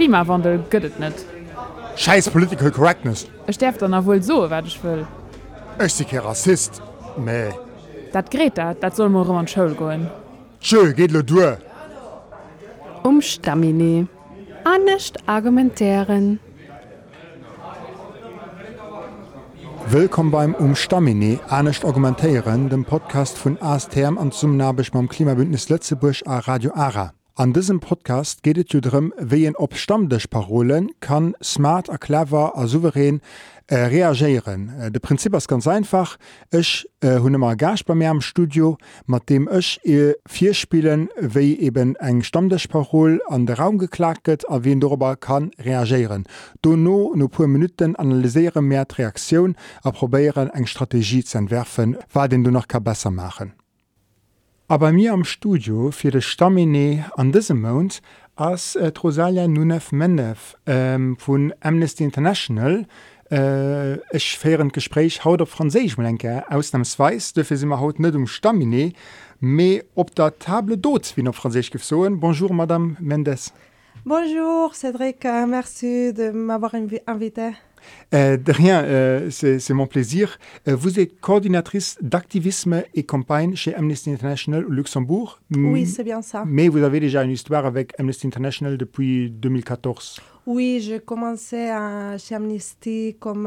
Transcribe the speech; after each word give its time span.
Klimawandel 0.00 0.62
gëtt 0.72 0.96
net. 0.98 1.26
Scheiß 2.00 2.30
Political 2.32 2.70
Correctness. 2.70 3.26
Ech 3.46 3.56
sterft 3.56 3.82
dann 3.82 3.92
wohl 4.06 4.22
so 4.22 4.48
wat 4.48 4.64
ich 4.66 4.82
will. 4.82 5.06
Ich 5.84 5.98
bin 5.98 6.06
kein 6.08 6.20
Rassist. 6.20 6.80
Mais, 7.18 7.52
Dat 8.12 8.30
Greta, 8.30 8.72
dat 8.72 8.96
soll 8.96 9.10
mor 9.10 9.28
an 9.28 9.46
Schoul 9.46 9.74
goen. 9.74 10.08
tschö, 10.60 10.94
geht 10.94 11.10
lo 11.10 11.20
durch. 11.20 11.58
Um 13.02 13.20
Stamine. 13.20 14.08
Annecht 14.64 15.18
argumentären. 15.26 16.40
Willkommen 19.88 20.30
beim 20.30 20.54
Umstamine, 20.54 21.40
Anecht 21.48 21.84
Argumentéieren, 21.84 22.68
dem 22.70 22.84
Podcast 22.84 23.36
vun 23.44 23.58
ASTM 23.60 24.16
an 24.18 24.32
zum 24.32 24.56
Nabech 24.56 24.92
beim 24.92 25.08
Klimabündnis 25.08 25.68
Lettzebusch 25.68 26.22
a 26.26 26.38
Radio 26.38 26.72
Ara. 26.74 27.12
An 27.40 27.54
diesem 27.54 27.80
Podcast 27.80 28.42
geht 28.42 28.58
es 28.58 28.82
darum, 28.82 29.14
wie 29.18 29.46
en 29.46 29.56
op 29.56 29.74
Stammdech-Parolen 29.74 30.90
kann 31.00 31.34
smart, 31.42 31.88
clever, 31.98 32.54
a 32.54 32.66
souverän 32.66 33.22
äh, 33.66 33.76
reagieren. 33.76 34.68
Äh, 34.78 34.90
de 34.90 35.00
Prinzip 35.00 35.34
ist 35.34 35.48
ganz 35.48 35.66
einfach. 35.66 36.18
Ich 36.50 36.86
äh, 37.00 37.18
hunne 37.18 37.38
mal 37.38 37.56
Gast 37.56 37.86
bei 37.86 37.94
mir 37.94 38.10
am 38.10 38.20
Studio, 38.20 38.76
mit 39.06 39.30
dem 39.30 39.48
ich 39.50 39.80
äh, 39.86 40.16
vier 40.28 40.52
Spielen, 40.52 41.08
wie 41.18 41.58
eben 41.58 41.96
eng 41.96 42.22
Stammdech-Parol 42.22 43.22
an 43.26 43.46
den 43.46 43.56
Raum 43.56 43.78
geklagt 43.78 44.26
wird, 44.26 44.46
a 44.50 44.62
wen 44.62 44.80
darüber 44.80 45.16
kann 45.16 45.50
reagieren. 45.58 46.24
Do 46.60 46.76
no 46.76 47.14
no 47.16 47.28
paar 47.28 47.46
Minuten 47.46 47.96
analysieren 47.96 48.66
mehr 48.66 48.84
die 48.84 48.96
Reaktion, 48.96 49.56
a 49.82 49.92
probieren 49.92 50.50
eng 50.50 50.66
Strategie 50.66 51.24
zu 51.24 51.38
entwerfen, 51.38 51.96
was 52.12 52.28
den 52.28 52.44
du 52.44 52.50
noch 52.50 52.68
kann 52.68 52.84
besser 52.84 53.10
machen. 53.10 53.54
Aber 54.70 54.92
mir 54.92 55.12
am 55.12 55.24
Studio 55.24 55.90
fir 55.90 56.12
de 56.12 56.20
Stamine 56.20 57.04
an 57.16 57.32
diesem 57.32 57.60
Mount 57.60 58.00
ass 58.36 58.76
äh, 58.76 58.92
Rosalia 59.02 59.48
Nunef 59.48 59.90
Menef 59.90 60.56
ähm, 60.64 61.16
vun 61.18 61.52
Amnesty 61.60 62.04
International 62.04 62.86
äh, 63.32 63.94
ech 64.14 64.38
fairen 64.38 64.68
Gespräch 64.70 65.24
haut 65.24 65.42
op 65.42 65.48
Fraésich 65.50 65.96
lenke 65.98 66.44
ausnahmsweis 66.48 67.32
dëfir 67.34 67.56
si 67.58 67.66
immer 67.66 67.80
haut 67.82 67.98
net 67.98 68.14
um 68.14 68.28
Stamine 68.28 68.92
mé 69.42 69.82
op 69.96 70.14
der 70.14 70.38
table 70.38 70.78
dot 70.78 71.14
wie 71.16 71.26
op 71.26 71.34
Fraésich 71.34 71.72
gefsoen. 71.72 72.20
Bonjour 72.20 72.54
Madame 72.54 72.94
Mendes. 73.00 73.52
Bonjour 74.04 74.72
Cédric, 74.74 75.24
euh, 75.24 75.46
merci 75.48 76.12
de 76.14 76.30
m'avoir 76.30 76.74
invi- 76.74 77.02
invité. 77.08 77.56
Euh, 78.14 78.36
de 78.36 78.52
rien, 78.52 78.82
euh, 78.84 79.30
c'est 79.30 79.70
mon 79.70 79.86
plaisir. 79.86 80.38
Euh, 80.68 80.74
vous 80.76 80.98
êtes 81.00 81.20
coordinatrice 81.20 81.96
d'activisme 82.02 82.82
et 82.94 83.02
campagne 83.04 83.54
chez 83.54 83.74
Amnesty 83.74 84.10
International 84.10 84.64
au 84.64 84.70
Luxembourg. 84.70 85.40
Oui, 85.54 85.86
c'est 85.86 86.04
bien 86.04 86.22
ça. 86.22 86.44
Mais 86.46 86.68
vous 86.68 86.82
avez 86.82 87.00
déjà 87.00 87.22
une 87.24 87.30
histoire 87.30 87.66
avec 87.66 87.92
Amnesty 87.98 88.26
International 88.26 88.76
depuis 88.76 89.30
2014. 89.30 90.20
Oui, 90.46 90.80
j'ai 90.82 91.00
commencé 91.00 91.68
à, 91.68 92.16
chez 92.18 92.34
Amnesty 92.34 93.16
comme 93.20 93.44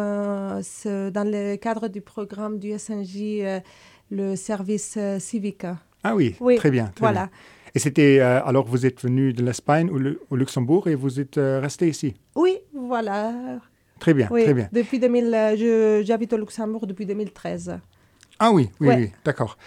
ce- 0.61 1.09
dans 1.09 1.30
le 1.30 1.56
cadre 1.58 1.88
du 1.88 2.02
programme 2.02 2.59
du 2.59 2.72
SNJ, 2.72 3.61
le 4.11 4.36
service 4.36 4.98
civique. 5.20 5.66
Ah 6.04 6.16
oui, 6.16 6.36
Oui, 6.39 6.56
très 6.58 6.70
bien. 6.72 6.86
très 6.95 7.00
Voilà. 7.00 7.22
bien. 7.26 7.30
Et 7.76 7.80
c'était, 7.80 8.20
euh, 8.20 8.39
alors 8.45 8.66
vous 8.67 8.86
êtes 8.86 9.02
venu 9.02 9.34
de 9.34 9.44
l'Espagne 9.44 9.89
au, 9.89 10.00
au 10.30 10.36
Luxembourg 10.36 10.88
et 10.88 10.94
vous 10.95 11.20
êtes 11.20 11.39
euh, 11.39 11.59
resté 11.59 11.88
ici? 11.89 12.14
Oui, 12.36 12.58
voilà. 12.73 13.34
Très 14.04 14.14
bien, 14.14 14.28
Oui, 14.32 14.44
très 14.44 14.54
bien. 14.54 14.68
depuis 14.73 15.00
2000, 15.00 15.34
euh, 15.34 16.04
j'habite 16.04 16.34
au 16.34 16.38
Luxembourg 16.38 16.86
depuis 16.86 17.06
2013. 17.06 17.80
Ah 18.38 18.52
oui, 18.52 18.70
oui, 18.82 18.88
Ouais. 18.90 18.95
oui, 18.98 19.12
d'accord. 19.23 19.58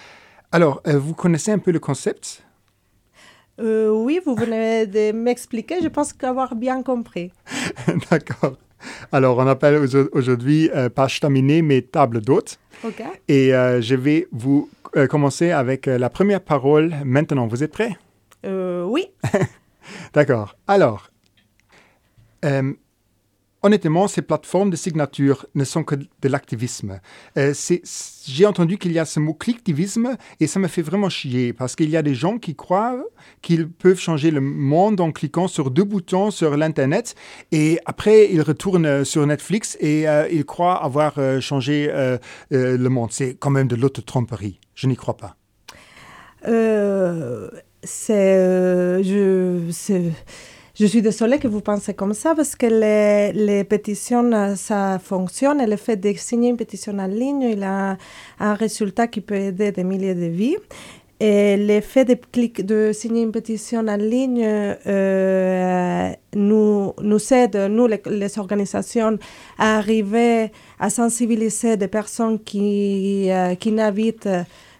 Alors, 0.52 0.82
euh, 0.86 0.98
vous 0.98 1.14
connaissez 1.14 1.52
un 1.52 1.58
peu 1.58 1.70
le 1.70 1.78
concept? 1.78 2.44
Euh, 3.58 3.88
oui, 3.88 4.20
vous 4.26 4.34
venez 4.34 4.86
de 4.86 5.12
m'expliquer, 5.12 5.76
je 5.82 5.88
pense 5.88 6.12
qu'avoir 6.12 6.54
bien 6.54 6.82
compris. 6.82 7.32
D'accord. 8.10 8.58
Alors, 9.10 9.38
on 9.38 9.46
appelle 9.46 9.76
aujo- 9.82 10.10
aujourd'hui 10.12 10.68
euh, 10.74 10.90
pas 10.90 11.08
staminé, 11.08 11.62
mais 11.62 11.80
table 11.80 12.20
d'hôte. 12.20 12.58
OK 12.84 13.02
Et 13.28 13.52
je 13.80 13.94
vais 13.94 14.28
vous 14.32 14.68
commencer 15.08 15.50
avec 15.50 15.86
la 15.86 16.10
première 16.10 16.42
parole 16.42 16.94
maintenant. 17.06 17.46
Vous 17.46 17.62
êtes 17.64 17.72
prêts? 17.72 17.96
Oui, 18.44 19.06
D'accord. 20.12 20.56
Alors, 20.68 21.08
honnêtement, 23.66 24.06
ces 24.06 24.22
plateformes 24.22 24.70
de 24.70 24.76
signature 24.76 25.46
ne 25.54 25.64
sont 25.64 25.82
que 25.82 25.96
de 25.96 26.28
l'activisme. 26.28 27.00
Euh, 27.36 27.52
J'ai 28.24 28.46
entendu 28.46 28.78
qu'il 28.78 28.92
y 28.92 28.98
a 28.98 29.04
ce 29.04 29.18
mot 29.20 29.34
clicktivisme 29.34 30.16
et 30.40 30.46
ça 30.46 30.60
me 30.60 30.68
fait 30.68 30.82
vraiment 30.82 31.08
chier 31.08 31.52
parce 31.52 31.74
qu'il 31.74 31.90
y 31.90 31.96
a 31.96 32.02
des 32.02 32.14
gens 32.14 32.38
qui 32.38 32.54
croient 32.54 32.96
qu'ils 33.42 33.68
peuvent 33.68 33.98
changer 33.98 34.30
le 34.30 34.40
monde 34.40 35.00
en 35.00 35.10
cliquant 35.10 35.48
sur 35.48 35.70
deux 35.70 35.84
boutons 35.84 36.30
sur 36.30 36.56
l'Internet 36.56 37.16
et 37.50 37.80
après 37.86 38.28
ils 38.32 38.42
retournent 38.42 39.04
sur 39.04 39.26
Netflix 39.26 39.76
et 39.80 40.08
euh, 40.08 40.28
ils 40.30 40.44
croient 40.44 40.82
avoir 40.82 41.14
euh, 41.18 41.40
changé 41.40 41.92
le 42.50 42.88
monde. 42.88 43.10
C'est 43.10 43.34
quand 43.34 43.50
même 43.50 43.68
de 43.68 43.76
l'auto-tromperie. 43.76 44.60
Je 44.74 44.86
n'y 44.86 44.96
crois 44.96 45.16
pas. 45.16 45.36
C'est, 47.82 49.02
je, 49.02 49.72
je 50.78 50.84
suis 50.86 51.00
désolée 51.00 51.38
que 51.38 51.48
vous 51.48 51.62
pensez 51.62 51.94
comme 51.94 52.12
ça 52.12 52.34
parce 52.34 52.54
que 52.54 52.66
les, 52.66 53.64
pétitions, 53.64 54.30
euh, 54.32 54.54
ça 54.56 54.98
fonctionne. 55.02 55.60
Et 55.62 55.66
le 55.66 55.76
fait 55.76 55.96
de 55.96 56.12
signer 56.12 56.50
une 56.50 56.56
pétition 56.58 56.98
en 56.98 57.06
ligne, 57.06 57.42
il 57.42 57.62
a 57.62 57.96
un 58.38 58.54
résultat 58.54 59.06
qui 59.06 59.22
peut 59.22 59.36
aider 59.36 59.72
des 59.72 59.84
milliers 59.84 60.14
de 60.14 60.26
vies. 60.26 60.56
Et 61.18 61.56
le 61.56 61.80
fait 61.80 62.04
de, 62.04 62.14
clic- 62.14 62.60
de 62.66 62.92
signer 62.92 63.22
une 63.22 63.32
pétition 63.32 63.80
en 63.88 63.96
ligne 63.96 64.44
euh, 64.44 66.12
nous, 66.34 66.92
nous 67.00 67.32
aide, 67.32 67.56
nous, 67.70 67.86
les, 67.86 68.02
les 68.10 68.38
organisations, 68.38 69.18
à 69.58 69.78
arriver 69.78 70.52
à 70.78 70.90
sensibiliser 70.90 71.78
des 71.78 71.88
personnes 71.88 72.38
qui, 72.38 73.30
euh, 73.30 73.54
qui 73.54 73.72
n'habitent 73.72 74.28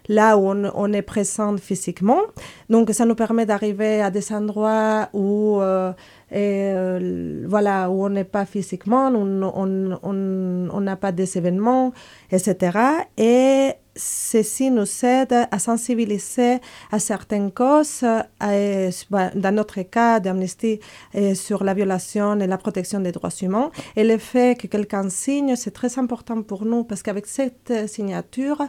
là 0.07 0.37
où 0.37 0.49
on, 0.49 0.71
on 0.73 0.93
est 0.93 1.01
présent 1.01 1.55
physiquement. 1.57 2.21
Donc, 2.69 2.91
ça 2.91 3.05
nous 3.05 3.15
permet 3.15 3.45
d'arriver 3.45 4.01
à 4.01 4.11
des 4.11 4.31
endroits 4.31 5.09
où, 5.13 5.59
euh, 5.61 5.91
et, 6.31 6.71
euh, 6.75 7.45
voilà, 7.47 7.89
où 7.89 8.05
on 8.05 8.09
n'est 8.09 8.23
pas 8.23 8.45
physiquement, 8.45 9.07
on 9.13 10.81
n'a 10.81 10.95
pas 10.95 11.11
des 11.11 11.37
événements, 11.37 11.93
etc. 12.31 12.77
Et 13.17 13.71
ceci 13.95 14.69
nous 14.69 14.87
aide 15.03 15.47
à 15.49 15.59
sensibiliser 15.59 16.59
à 16.91 16.99
certaines 16.99 17.51
causes, 17.51 18.03
bah, 19.09 19.31
dans 19.35 19.55
notre 19.55 19.81
cas 19.81 20.19
d'Amnesty, 20.19 20.79
euh, 21.15 21.33
sur 21.33 21.63
la 21.63 21.73
violation 21.73 22.39
et 22.39 22.47
la 22.47 22.57
protection 22.57 22.99
des 22.99 23.11
droits 23.11 23.35
humains. 23.41 23.71
Et 23.95 24.03
le 24.03 24.17
fait 24.17 24.59
que 24.59 24.67
quelqu'un 24.67 25.09
signe, 25.09 25.55
c'est 25.55 25.71
très 25.71 25.97
important 25.97 26.41
pour 26.41 26.65
nous 26.65 26.83
parce 26.83 27.01
qu'avec 27.01 27.25
cette 27.25 27.87
signature, 27.87 28.61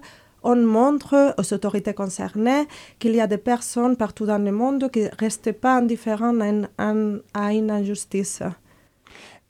on 0.52 0.56
montre 0.80 1.34
aux 1.40 1.48
autorités 1.56 1.94
concernées 2.02 2.64
qu'il 2.98 3.14
y 3.14 3.20
a 3.20 3.26
des 3.34 3.42
personnes 3.52 3.96
partout 4.04 4.26
dans 4.32 4.42
le 4.48 4.52
monde 4.62 4.90
qui 4.90 5.02
ne 5.02 5.08
restent 5.24 5.52
pas 5.64 5.74
indifférentes 5.82 6.40
à 6.40 6.48
une, 6.54 6.68
à- 6.86 7.44
à 7.46 7.52
une 7.52 7.70
injustice. 7.70 8.42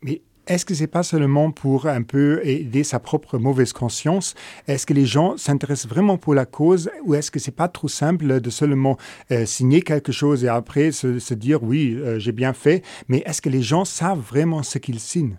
Mais 0.02 0.16
est-ce 0.48 0.64
que 0.64 0.74
c'est 0.74 0.86
pas 0.98 1.02
seulement 1.12 1.50
pour 1.62 1.86
un 1.86 2.02
peu 2.02 2.40
aider 2.42 2.82
sa 2.92 2.98
propre 2.98 3.38
mauvaise 3.38 3.72
conscience? 3.72 4.34
Est-ce 4.66 4.86
que 4.86 4.94
les 4.94 5.06
gens 5.16 5.36
s'intéressent 5.36 5.90
vraiment 5.94 6.16
pour 6.16 6.34
la 6.34 6.46
cause 6.46 6.90
ou 7.04 7.14
est-ce 7.14 7.30
que 7.30 7.38
c'est 7.38 7.58
pas 7.62 7.68
trop 7.68 7.88
simple 7.88 8.40
de 8.40 8.50
seulement 8.50 8.96
euh, 9.30 9.44
signer 9.46 9.82
quelque 9.82 10.12
chose 10.20 10.44
et 10.44 10.48
après 10.48 10.90
se, 10.90 11.18
se 11.18 11.34
dire 11.34 11.62
oui, 11.62 11.82
euh, 11.94 12.18
j'ai 12.18 12.32
bien 12.32 12.54
fait 12.54 12.82
Mais 13.08 13.22
est-ce 13.26 13.40
que 13.42 13.50
les 13.50 13.62
gens 13.62 13.84
savent 13.84 14.24
vraiment 14.32 14.62
ce 14.62 14.78
qu'ils 14.78 15.00
signent? 15.00 15.38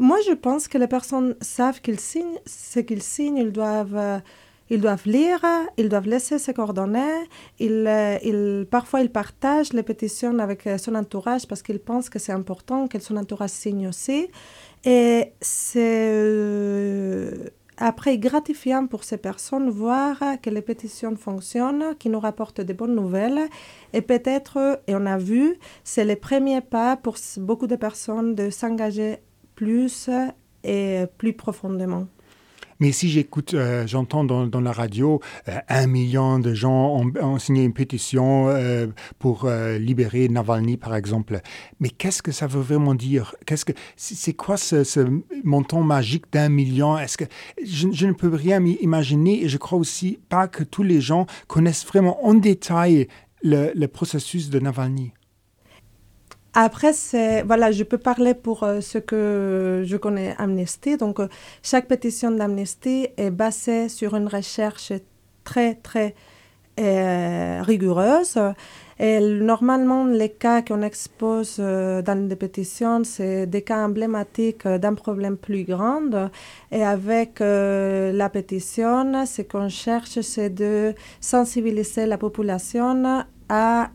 Moi, 0.00 0.18
je 0.28 0.32
pense 0.32 0.68
que 0.68 0.78
les 0.78 0.86
personnes 0.86 1.34
savent 1.40 1.80
qu'ils 1.80 1.98
signent 2.00 2.38
ce 2.46 2.78
qu'ils 2.80 3.02
signent. 3.02 3.36
Ils 3.46 3.50
doivent, 3.52 3.96
euh, 3.96 4.18
ils 4.70 4.80
doivent 4.80 5.06
lire, 5.06 5.40
ils 5.76 5.88
doivent 5.88 6.08
laisser 6.08 6.38
ses 6.38 6.52
coordonnées. 6.54 7.24
Ils, 7.58 7.84
euh, 7.86 8.18
ils- 8.22 8.66
parfois, 8.70 9.00
ils 9.00 9.10
partagent 9.10 9.72
les 9.72 9.82
pétitions 9.82 10.38
avec 10.38 10.66
euh, 10.66 10.78
son 10.78 10.94
entourage 10.94 11.46
parce 11.46 11.62
qu'ils 11.62 11.80
pensent 11.80 12.10
que 12.10 12.18
c'est 12.18 12.32
important 12.32 12.86
que 12.88 12.98
son 12.98 13.16
entourage 13.16 13.50
signe 13.50 13.88
aussi. 13.88 14.28
Et 14.84 15.32
c'est 15.40 16.10
euh, 16.12 17.48
après 17.76 18.18
gratifiant 18.18 18.86
pour 18.86 19.04
ces 19.04 19.16
personnes 19.18 19.70
voir 19.70 20.18
que 20.42 20.50
les 20.50 20.62
pétitions 20.62 21.16
fonctionnent, 21.16 21.94
qui 21.98 22.08
nous 22.10 22.20
rapportent 22.20 22.60
de 22.60 22.72
bonnes 22.72 22.94
nouvelles. 22.94 23.48
Et 23.92 24.02
peut-être, 24.02 24.80
et 24.86 24.94
on 24.94 25.06
a 25.06 25.18
vu, 25.18 25.56
c'est 25.84 26.04
le 26.04 26.16
premier 26.16 26.60
pas 26.60 26.96
pour 26.96 27.16
beaucoup 27.38 27.66
de 27.66 27.76
personnes 27.76 28.34
de 28.34 28.50
s'engager 28.50 29.18
plus 29.54 30.10
et 30.64 31.04
plus 31.18 31.32
profondément. 31.32 32.06
Mais 32.80 32.92
si 32.92 33.08
j'écoute, 33.08 33.54
euh, 33.54 33.86
j'entends 33.86 34.24
dans, 34.24 34.60
la 34.60 34.72
radio, 34.72 35.20
euh, 35.48 35.58
un 35.68 35.86
million 35.86 36.38
de 36.38 36.54
gens 36.54 37.02
ont, 37.20 37.38
signé 37.38 37.64
une 37.64 37.72
pétition 37.72 38.48
euh, 38.48 38.86
pour 39.18 39.48
libérer 39.78 40.28
Navalny, 40.28 40.76
par 40.76 40.94
exemple. 40.94 41.40
Mais 41.80 41.90
qu'est-ce 41.90 42.22
que 42.22 42.32
ça 42.32 42.46
veut 42.46 42.60
vraiment 42.60 42.94
dire? 42.94 43.34
Qu'est-ce 43.46 43.64
que 43.64 43.72
c'est 43.96 44.34
quoi 44.34 44.56
ce, 44.56 45.04
montant 45.44 45.82
magique 45.82 46.26
d'un 46.32 46.48
million? 46.48 46.98
Est-ce 46.98 47.18
que 47.18 47.24
je, 47.64 48.06
ne 48.06 48.12
peux 48.12 48.34
rien 48.34 48.60
m'imaginer 48.60 49.44
et 49.44 49.48
je 49.48 49.58
crois 49.58 49.78
aussi 49.78 50.18
pas 50.28 50.48
que 50.48 50.64
tous 50.64 50.82
les 50.82 51.00
gens 51.00 51.26
connaissent 51.46 51.86
vraiment 51.86 52.24
en 52.24 52.34
détail 52.34 53.08
le 53.42 53.86
processus 53.86 54.50
de 54.50 54.58
Navalny. 54.58 55.12
Après, 56.60 56.90
voilà, 57.46 57.70
je 57.70 57.84
peux 57.84 57.98
parler 57.98 58.34
pour 58.34 58.64
euh, 58.64 58.80
ce 58.80 58.98
que 58.98 59.84
je 59.86 59.96
connais 59.96 60.34
Amnesty. 60.38 60.96
Donc, 60.96 61.20
euh, 61.20 61.28
chaque 61.62 61.86
pétition 61.86 62.32
d'Amnesty 62.32 63.06
est 63.16 63.30
basée 63.30 63.88
sur 63.88 64.16
une 64.16 64.26
recherche 64.26 64.92
très, 65.44 65.76
très 65.76 66.16
euh, 66.80 67.62
rigoureuse. 67.62 68.40
Et 68.98 69.20
normalement, 69.20 70.04
les 70.06 70.30
cas 70.30 70.62
qu'on 70.62 70.82
expose 70.82 71.58
dans 71.60 72.28
des 72.28 72.34
pétitions, 72.34 73.04
c'est 73.04 73.46
des 73.46 73.62
cas 73.62 73.86
emblématiques 73.86 74.66
d'un 74.66 74.94
problème 74.94 75.36
plus 75.36 75.62
grand. 75.62 76.10
Et 76.72 76.82
avec 76.82 77.38
la 77.38 78.28
pétition, 78.30 79.24
ce 79.26 79.42
qu'on 79.42 79.68
cherche, 79.68 80.20
c'est 80.22 80.50
de 80.50 80.92
sensibiliser 81.20 82.06
la 82.06 82.18
population 82.18 83.22
à 83.48 83.90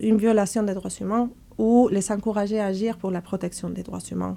une 0.00 0.16
violation 0.16 0.64
des 0.64 0.74
droits 0.74 0.90
humains 1.00 1.30
ou 1.58 1.88
les 1.88 2.10
encourager 2.10 2.60
à 2.60 2.66
agir 2.66 2.96
pour 2.96 3.10
la 3.10 3.20
protection 3.20 3.70
des 3.70 3.82
droits 3.82 4.00
humains. 4.10 4.36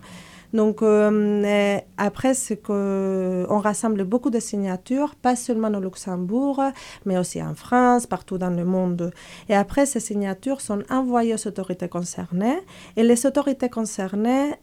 Donc, 0.54 0.82
euh, 0.82 1.80
après, 1.98 2.34
c'est 2.34 2.58
qu'on 2.58 3.60
rassemble 3.60 4.06
beaucoup 4.06 4.30
de 4.30 4.40
signatures, 4.40 5.16
pas 5.16 5.36
seulement 5.36 5.68
au 5.68 5.82
Luxembourg, 5.82 6.64
mais 7.06 7.18
aussi 7.18 7.42
en 7.44 7.54
France, 7.54 8.08
partout 8.08 8.38
dans 8.38 8.50
le 8.50 8.64
monde. 8.64 9.12
Et 9.50 9.56
après, 9.56 9.86
ces 9.86 10.00
signatures 10.00 10.62
sont 10.62 10.84
envoyées 10.90 11.34
aux 11.34 11.48
autorités 11.48 11.90
concernées. 11.90 12.60
Et 12.96 13.04
les 13.04 13.26
autorités 13.26 13.70
concernées 13.70 14.54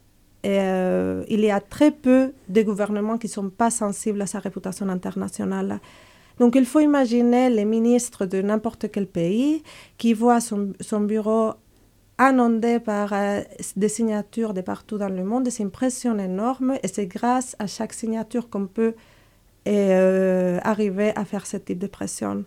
euh, 0.44 1.24
il 1.28 1.40
y 1.40 1.50
a 1.50 1.60
très 1.60 1.90
peu 1.90 2.32
de 2.48 2.62
gouvernements 2.62 3.16
qui 3.16 3.28
ne 3.28 3.32
sont 3.32 3.50
pas 3.50 3.70
sensibles 3.70 4.20
à 4.20 4.26
sa 4.26 4.40
réputation 4.40 4.88
internationale. 4.88 5.80
Donc 6.38 6.54
il 6.56 6.66
faut 6.66 6.80
imaginer 6.80 7.48
les 7.48 7.64
ministres 7.64 8.26
de 8.26 8.42
n'importe 8.42 8.90
quel 8.90 9.06
pays 9.06 9.62
qui 9.96 10.12
voient 10.12 10.40
son 10.40 11.00
bureau 11.00 11.54
inondé 12.19 12.78
par 12.78 13.12
euh, 13.12 13.40
des 13.76 13.88
signatures 13.88 14.55
de 14.55 14.61
partout 14.61 14.99
dans 14.99 15.08
le 15.08 15.25
monde. 15.25 15.49
C'est 15.50 15.62
une 15.62 15.70
pression 15.70 16.19
énorme 16.19 16.75
et 16.82 16.88
c'est 16.88 17.06
grâce 17.06 17.56
à 17.58 17.66
chaque 17.66 17.93
signature 17.93 18.49
qu'on 18.49 18.66
peut 18.66 18.94
euh, 19.66 20.58
arriver 20.62 21.12
à 21.16 21.25
faire 21.25 21.46
ce 21.46 21.56
type 21.56 21.78
de 21.78 21.87
pression. 21.87 22.44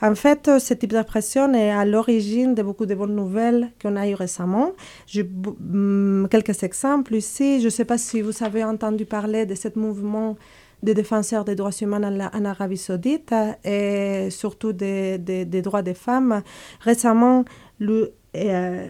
En 0.00 0.14
fait, 0.14 0.48
euh, 0.48 0.58
ce 0.58 0.74
type 0.74 0.92
de 0.92 1.02
pression 1.02 1.52
est 1.54 1.70
à 1.70 1.84
l'origine 1.84 2.54
de 2.54 2.62
beaucoup 2.62 2.86
de 2.86 2.94
bonnes 2.94 3.14
nouvelles 3.14 3.70
qu'on 3.80 3.96
a 3.96 4.08
eues 4.08 4.14
récemment. 4.14 4.72
J'ai 5.06 5.24
mm, 5.24 6.28
quelques 6.28 6.62
exemples 6.62 7.14
ici. 7.14 7.60
Je 7.60 7.66
ne 7.66 7.70
sais 7.70 7.84
pas 7.84 7.98
si 7.98 8.20
vous 8.20 8.42
avez 8.42 8.64
entendu 8.64 9.06
parler 9.06 9.46
de 9.46 9.54
ce 9.54 9.68
mouvement 9.76 10.36
des 10.82 10.94
défenseurs 10.94 11.44
des 11.44 11.54
droits 11.54 11.70
humains 11.80 12.02
en, 12.32 12.44
Arabie 12.44 12.76
saoudite 12.76 13.32
et 13.64 14.28
surtout 14.30 14.72
des, 14.72 15.18
des, 15.18 15.62
droits 15.62 15.82
des 15.82 15.94
femmes. 15.94 16.42
Récemment, 16.80 17.44
euh, 18.36 18.88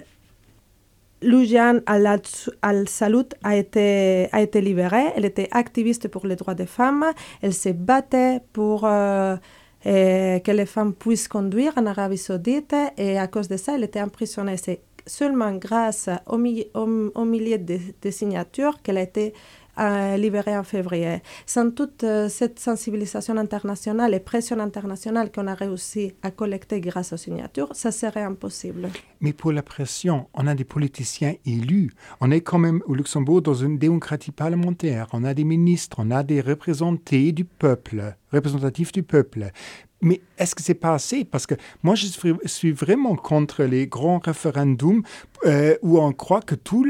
Al-Salut 2.63 3.29
a 3.43 3.57
été, 3.57 4.29
a 4.33 4.41
été 4.41 4.61
libérée. 4.61 5.13
Elle 5.17 5.25
était 5.25 5.49
activiste 5.53 6.09
pour 6.09 6.27
les 6.27 6.37
droits 6.37 6.55
des 6.55 6.67
femmes. 6.67 7.05
Elle 7.41 7.55
se 7.55 7.69
battait 7.69 8.41
pour 8.53 8.85
euh, 8.85 9.37
que 9.85 10.51
les 10.51 10.67
femmes 10.67 10.95
puissent 10.95 11.29
conduire 11.29 11.73
en 11.77 11.87
Arabie 11.87 12.19
Saoudite 12.19 12.75
et 12.97 13.19
à 13.19 13.27
cause 13.27 13.49
de 13.49 13.57
ça, 13.57 13.75
elle 13.77 13.85
était 13.85 14.03
emprisonnée. 14.03 14.57
C'est 14.57 14.81
seulement 15.07 15.53
grâce 15.53 16.09
aux, 16.27 16.39
au, 16.75 17.25
milliers 17.25 17.59
de, 17.59 17.79
de 18.01 18.11
signatures 18.11 18.83
qu'elle 18.83 18.99
a 18.99 19.03
été 19.03 19.35
euh, 19.79 20.17
libéré 20.17 20.57
en 20.57 20.63
février. 20.63 21.23
Sans 21.47 21.71
toute 21.71 22.05
euh, 22.05 22.29
cette 22.29 22.59
sensibilisation 22.59 23.37
internationale 23.37 24.15
et 24.15 24.21
pression 24.21 24.59
internationale 24.61 25.33
qu'on 25.33 25.47
a 25.47 25.55
réussi 25.55 26.15
à 26.23 26.31
collecter 26.31 26.81
grâce 26.81 27.13
aux 27.13 27.17
signatures, 27.17 27.71
ça 27.73 27.91
serait 27.91 28.23
impossible. 28.23 28.91
Mais 29.21 29.33
pour 29.33 29.53
la 29.53 29.63
pression, 29.63 30.29
on 30.35 30.47
a 30.47 30.55
des 30.55 30.65
politiciens 30.65 31.35
élus. 31.47 31.91
On 32.21 32.31
est 32.31 32.41
quand 32.41 32.59
même 32.59 32.83
au 32.87 32.95
Luxembourg 32.95 33.41
dans 33.41 33.55
une 33.55 33.79
démocratie 33.79 34.33
parlementaire. 34.33 35.07
On 35.13 35.25
a 35.25 35.33
des 35.33 35.45
ministres, 35.45 35.97
on 36.01 36.11
a 36.11 36.23
des 36.23 36.41
représentés 36.41 37.33
du 37.33 37.45
peuple, 37.45 38.17
représentatifs 38.33 38.93
du 38.93 39.03
peuple. 39.03 39.53
Mais 40.03 40.21
est-ce 40.37 40.55
que 40.55 40.63
c'est 40.63 40.75
pas 40.75 40.95
assez? 40.95 41.25
Parce 41.25 41.47
que 41.47 41.55
moi, 41.83 41.95
je 41.95 42.07
suis 42.47 42.73
vraiment 42.73 43.15
contre 43.17 43.63
les 43.63 43.87
grands 43.87 44.19
référendums 44.19 45.03
euh, 45.47 45.77
où 45.83 45.99
on 45.99 46.13
croit 46.13 46.43
que 46.43 46.55
tout, 46.57 46.85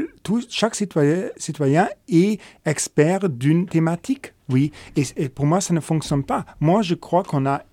chaque 0.49 0.75
citoyen, 0.75 1.89
est 2.09 2.41
expert 2.65 3.29
d'une 3.29 3.67
thématique. 3.67 4.33
Oui, 4.49 4.71
et 4.95 5.29
pour 5.29 5.45
moi, 5.45 5.61
ça 5.61 5.73
ne 5.73 5.79
fonctionne 5.79 6.23
pas. 6.23 6.45
Moi, 6.59 6.81
je 6.81 6.95
crois 6.95 7.23
qu'on 7.23 7.45
a 7.45 7.63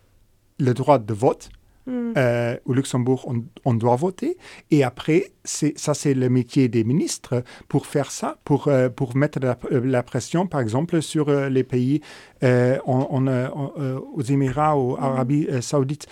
le 0.59 0.75
droit 0.75 0.99
de 0.99 1.15
vote, 1.15 1.49
Mm. 1.87 2.13
Euh, 2.17 2.57
au 2.67 2.73
Luxembourg, 2.75 3.25
on, 3.27 3.45
on, 3.65 3.75
doit 3.75 3.97
voter. 3.97 4.37
Et 4.71 4.85
après, 4.85 5.33
ça, 5.45 5.95
c'est 5.95 6.15
le 6.15 6.29
métier 6.29 6.69
des 6.69 6.85
ministres 6.85 7.43
pour 7.69 7.87
faire 7.87 8.11
ça, 8.11 8.39
pour, 8.45 8.69
euh, 8.69 8.89
pour 8.89 9.17
mettre 9.17 9.41
la, 9.41 9.59
la, 9.71 10.03
pression, 10.03 10.47
par 10.47 10.61
exemple, 10.61 11.01
sur 11.01 11.29
euh, 11.29 11.49
les 11.49 11.65
pays 11.65 12.01
euh, 12.43 12.79
on, 12.87 13.07
on, 13.11 13.27
euh, 13.27 13.99
aux 14.15 14.23
Émirats, 14.23 14.77
aux 14.77 14.97
mm. 14.97 15.03
Arabie 15.03 15.49
saoudite. 15.61 16.07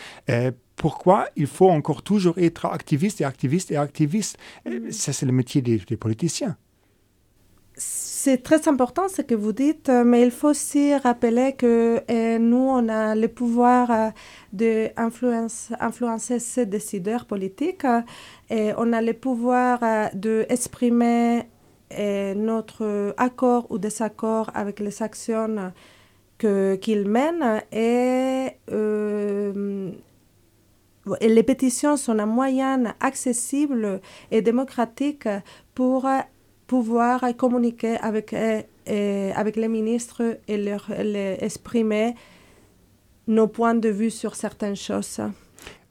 pourquoi 0.76 1.26
il 1.36 1.46
faut 1.46 1.70
encore 1.70 2.02
toujours 2.02 2.38
être 2.38 2.66
activiste 2.66 3.20
et 3.20 3.24
activiste 3.24 3.70
et 3.70 3.76
activiste? 3.76 4.38
Mm. 4.66 4.90
Ça, 4.90 5.12
c'est 5.12 5.26
le 5.26 5.32
métier 5.32 5.60
des, 5.62 5.78
des 5.78 5.96
politiciens 5.96 6.56
c'est 7.78 8.42
très 8.42 8.66
important 8.66 9.08
ce 9.08 9.22
que 9.22 9.36
vous 9.36 9.52
dites, 9.52 9.88
mais 9.88 10.22
il 10.22 10.32
faut 10.32 10.48
aussi 10.48 10.96
rappeler 10.96 11.52
que 11.52 12.02
euh, 12.10 12.38
nous, 12.38 12.56
on 12.56 12.88
a 12.88 13.14
le 13.14 13.28
pouvoir 13.28 13.90
euh, 13.90 14.10
d'influencer 14.52 16.40
ces 16.40 16.66
décideurs 16.66 17.24
politiques 17.24 17.86
et 18.50 18.72
on 18.76 18.92
a 18.92 19.00
le 19.00 19.12
pouvoir 19.12 19.78
euh, 19.82 20.08
d'exprimer 20.12 21.44
euh, 21.96 22.34
notre 22.34 23.14
accord 23.16 23.70
ou 23.70 23.78
désaccord 23.78 24.50
avec 24.54 24.80
les 24.80 25.00
actions 25.00 25.72
qu'ils 26.38 27.08
mènent 27.08 27.62
et, 27.72 28.48
euh, 28.72 29.90
et 31.20 31.28
les 31.28 31.42
pétitions 31.44 31.96
sont 31.96 32.18
un 32.18 32.26
moyen 32.26 32.94
accessible 33.00 34.00
et 34.32 34.42
démocratique 34.42 35.28
pour 35.74 36.06
pouvoir 36.68 37.24
communiquer 37.36 37.96
avec, 37.96 38.32
euh, 38.32 38.62
euh, 38.88 39.32
avec 39.34 39.56
les 39.56 39.68
ministres 39.68 40.38
et 40.46 40.58
leur, 40.58 40.84
exprimer 41.42 42.14
nos 43.26 43.48
points 43.48 43.74
de 43.74 43.88
vue 43.88 44.10
sur 44.10 44.36
certaines 44.36 44.76
choses. 44.76 45.20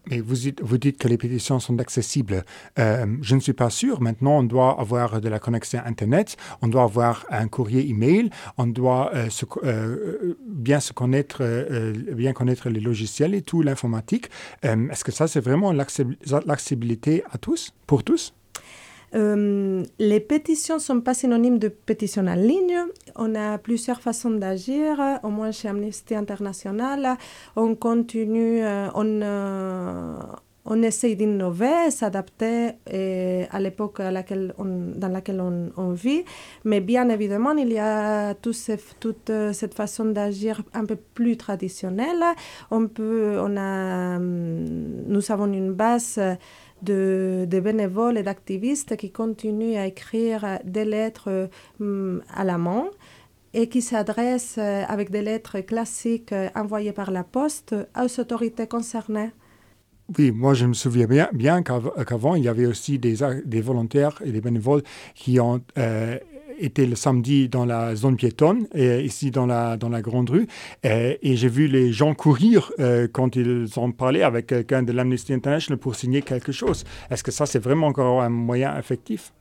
Mais 0.09 0.21
vous, 0.21 0.77
dites 0.77 0.97
que 0.97 1.09
les 1.09 1.18
pétitions 1.18 1.59
sont 1.59 1.77
accessibles. 1.79 2.45
Euh, 2.79 3.06
je 3.21 3.35
ne 3.35 3.41
suis 3.41 3.51
pas 3.51 3.69
sûr. 3.69 4.00
Maintenant, 4.00 4.39
on 4.39 4.44
doit 4.44 4.79
avoir 4.79 5.19
de 5.19 5.27
la 5.27 5.38
connexion 5.38 5.81
Internet, 5.83 6.37
on 6.61 6.69
doit 6.69 6.83
avoir 6.83 7.25
un 7.30 7.49
courrier 7.49 7.90
email, 7.90 8.30
on 8.57 8.68
doit 8.68 9.11
bien 10.45 10.80
se 10.80 10.94
connaître, 10.94 11.44
bien 12.13 12.31
connaître 12.31 12.69
les 12.69 12.80
logiciels 12.80 13.33
et 13.35 13.42
tout 13.42 13.61
l'informatique. 13.61 14.30
Est-ce 14.63 15.04
que 15.04 15.11
ça, 15.11 15.28
c'est 15.28 15.42
vraiment 15.42 15.73
l'accessibilité 15.73 17.23
à 17.33 17.37
tous, 17.37 17.73
pour 17.85 18.06
tous? 18.06 18.33
Les 19.14 20.19
pétitions 20.19 20.76
ne 20.76 20.80
sont 20.80 21.02
pas 21.02 21.14
synonymes 21.14 21.59
de 21.59 21.69
pétition 21.69 22.28
en 22.28 22.35
ligne. 22.35 22.78
On 23.16 23.35
a 23.35 23.57
plusieurs 23.57 24.02
façons 24.02 24.31
d'agir. 24.31 24.99
Au 25.23 25.30
moins 25.30 25.52
chez 25.52 25.69
Amnesty 25.69 26.16
International, 26.16 27.18
on 27.56 27.76
continue, 27.76 28.64
euh, 28.64 28.90
on, 28.94 29.21
euh, 29.21 30.19
on 30.66 30.81
essaye 30.83 31.16
d'innover, 31.16 31.90
s'adapter 31.90 32.71
à 33.49 33.59
l'époque 33.59 34.02
dans 34.02 34.11
laquelle 34.11 35.42
on, 35.42 35.92
vit. 35.94 36.26
Mais 36.66 36.81
bien 36.81 37.07
évidemment, 37.09 37.54
il 37.54 37.71
y 37.71 37.80
a 37.80 38.33
toute 38.35 39.30
euh, 39.30 39.54
cette 39.54 39.73
façon 39.73 40.06
d'agir 40.06 40.61
un 40.73 40.85
peu 40.85 40.97
plus 40.97 41.37
traditionnelle. 41.37 42.23
On 42.69 42.87
peut, 42.87 43.37
on 43.42 43.56
a, 43.57 44.19
nous 44.19 45.31
avons 45.31 45.52
une 45.52 45.71
base 45.71 46.19
de, 46.81 47.45
de 47.49 47.59
bénévoles 47.59 48.17
et 48.17 48.23
d'activistes 48.23 48.95
qui 48.97 49.11
continuent 49.11 49.77
à 49.77 49.87
écrire 49.87 50.59
des 50.63 50.85
lettres 50.85 51.49
euh, 51.81 52.19
à 52.33 52.43
la 52.43 52.57
main 52.57 52.85
et 53.53 53.69
qui 53.69 53.81
s'adressent 53.81 54.57
euh, 54.57 54.83
avec 54.87 55.09
des 55.09 55.21
lettres 55.21 55.59
classiques 55.61 56.33
euh, 56.33 56.49
envoyées 56.55 56.91
par 56.91 57.11
la 57.11 57.23
poste 57.23 57.75
aux 57.95 58.19
autorités 58.19 58.67
concernées. 58.67 59.31
Oui, 60.17 60.31
moi 60.31 60.53
je 60.53 60.65
me 60.65 60.73
souviens 60.73 61.07
bien, 61.33 61.63
qu'avant, 61.63 62.35
il 62.35 62.43
y 62.43 62.47
avait 62.47 62.65
aussi 62.65 62.97
des, 62.97 63.15
volontaires 63.61 64.21
et 64.23 64.31
des 64.31 64.39
bénévoles 64.39 64.83
qui 65.15 65.39
ont 65.41 65.61
était 66.59 66.85
le 66.85 66.95
samedi 66.95 67.49
dans 67.49 67.66
la 67.66 67.95
zone 67.95 68.16
piétonne, 68.16 68.68
et 68.73 69.02
ici 69.02 69.31
dans 69.31 69.45
la, 69.45 69.78
dans 69.78 69.90
la 69.90 70.02
grande 70.02 70.30
rue, 70.30 70.47
et, 70.83 71.18
j'ai 71.21 71.49
vu 71.49 71.68
les 71.68 71.92
gens 71.92 72.14
courir 72.14 72.71
euh, 72.80 73.07
quand 73.11 73.35
ils 73.35 73.68
ont 73.78 73.92
parlé 73.92 74.23
avec 74.23 74.47
quelqu'un 74.47 74.83
de 74.83 74.92
l'Amnesty 74.92 75.33
International 75.33 75.80
pour 75.80 75.95
signer 75.95 76.21
quelque 76.21 76.52
chose. 76.52 76.83
Est-ce 77.11 77.23
que 77.23 77.31
ça, 77.31 77.45
c'est 77.45 77.59
vraiment 77.59 77.87
encore 77.87 78.21
un 78.21 78.30
moyen 78.30 78.78
effectif? 78.78 79.33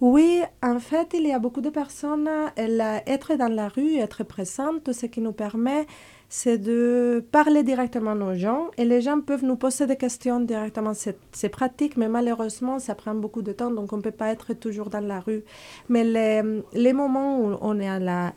Oui, 0.00 0.42
en 0.62 0.80
fait, 0.80 1.14
il 1.14 1.26
y 1.26 1.32
a 1.32 1.38
beaucoup 1.38 1.60
de 1.60 1.70
personnes, 1.70 2.28
être 2.56 3.36
dans 3.36 3.52
la 3.52 3.68
rue, 3.68 3.96
être 3.96 4.24
présente, 4.24 4.92
ce 4.92 5.06
qui 5.06 5.20
nous 5.20 5.32
permet 5.32 5.86
c'est 6.34 6.56
de 6.56 7.22
parler 7.30 7.62
directement 7.62 8.14
aux 8.14 8.34
gens 8.34 8.70
et 8.78 8.86
les 8.86 9.02
gens 9.02 9.20
peuvent 9.20 9.44
nous 9.44 9.56
poser 9.56 9.86
des 9.86 9.96
questions 9.96 10.40
directement. 10.40 10.94
C'est 10.94 11.48
pratique, 11.50 11.98
mais 11.98 12.08
malheureusement, 12.08 12.78
ça 12.78 12.94
prend 12.94 13.14
beaucoup 13.14 13.42
de 13.42 13.52
temps, 13.52 13.70
donc 13.70 13.92
on 13.92 13.98
ne 13.98 14.02
peut 14.02 14.18
pas 14.22 14.30
être 14.30 14.54
toujours 14.54 14.88
dans 14.88 15.06
la 15.06 15.20
rue. 15.20 15.44
Mais 15.90 16.04
les, 16.04 16.40
les 16.72 16.94
moments 16.94 17.38
où 17.38 17.58
on 17.60 17.78
est 17.78 17.88
à 17.88 17.98
la, 17.98 18.32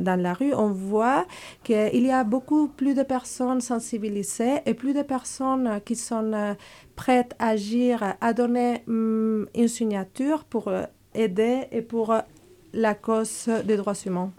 dans 0.00 0.18
la 0.18 0.32
rue, 0.32 0.54
on 0.54 0.70
voit 0.70 1.26
qu'il 1.62 2.06
y 2.06 2.10
a 2.10 2.24
beaucoup 2.24 2.68
plus 2.68 2.94
de 2.94 3.02
personnes 3.02 3.60
sensibilisées 3.60 4.62
et 4.64 4.72
plus 4.72 4.94
de 4.94 5.02
personnes 5.02 5.82
qui 5.84 5.94
sont 5.94 6.32
euh, 6.32 6.54
prêtes 6.96 7.34
à 7.38 7.48
agir, 7.48 8.14
à 8.18 8.32
donner 8.32 8.82
um, 8.88 9.46
une 9.54 9.68
signature 9.68 10.44
pour 10.44 10.68
euh, 10.68 10.84
aider 11.14 11.64
et 11.70 11.82
pour 11.82 12.14
euh, 12.14 12.20
la 12.72 12.94
cause 12.94 13.50
des 13.66 13.76
droits 13.76 14.00
humains. 14.06 14.32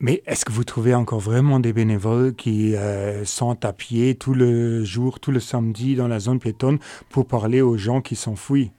Mais 0.00 0.22
est-ce 0.26 0.44
que 0.44 0.52
vous 0.52 0.64
trouvez 0.64 0.94
encore 0.94 1.20
vraiment 1.20 1.60
des 1.60 1.72
bénévoles 1.72 2.34
qui 2.34 2.74
euh, 2.74 3.24
sont 3.24 3.64
à 3.64 3.72
pied 3.72 4.16
tout 4.16 4.34
le 4.34 4.84
jour, 4.84 5.20
tout 5.20 5.30
le 5.30 5.40
samedi 5.40 5.94
dans 5.94 6.08
la 6.08 6.18
zone 6.18 6.40
piétonne 6.40 6.78
pour 7.10 7.26
parler 7.26 7.60
aux 7.60 7.76
gens 7.76 8.00
qui 8.00 8.16
s'enfuient? 8.16 8.72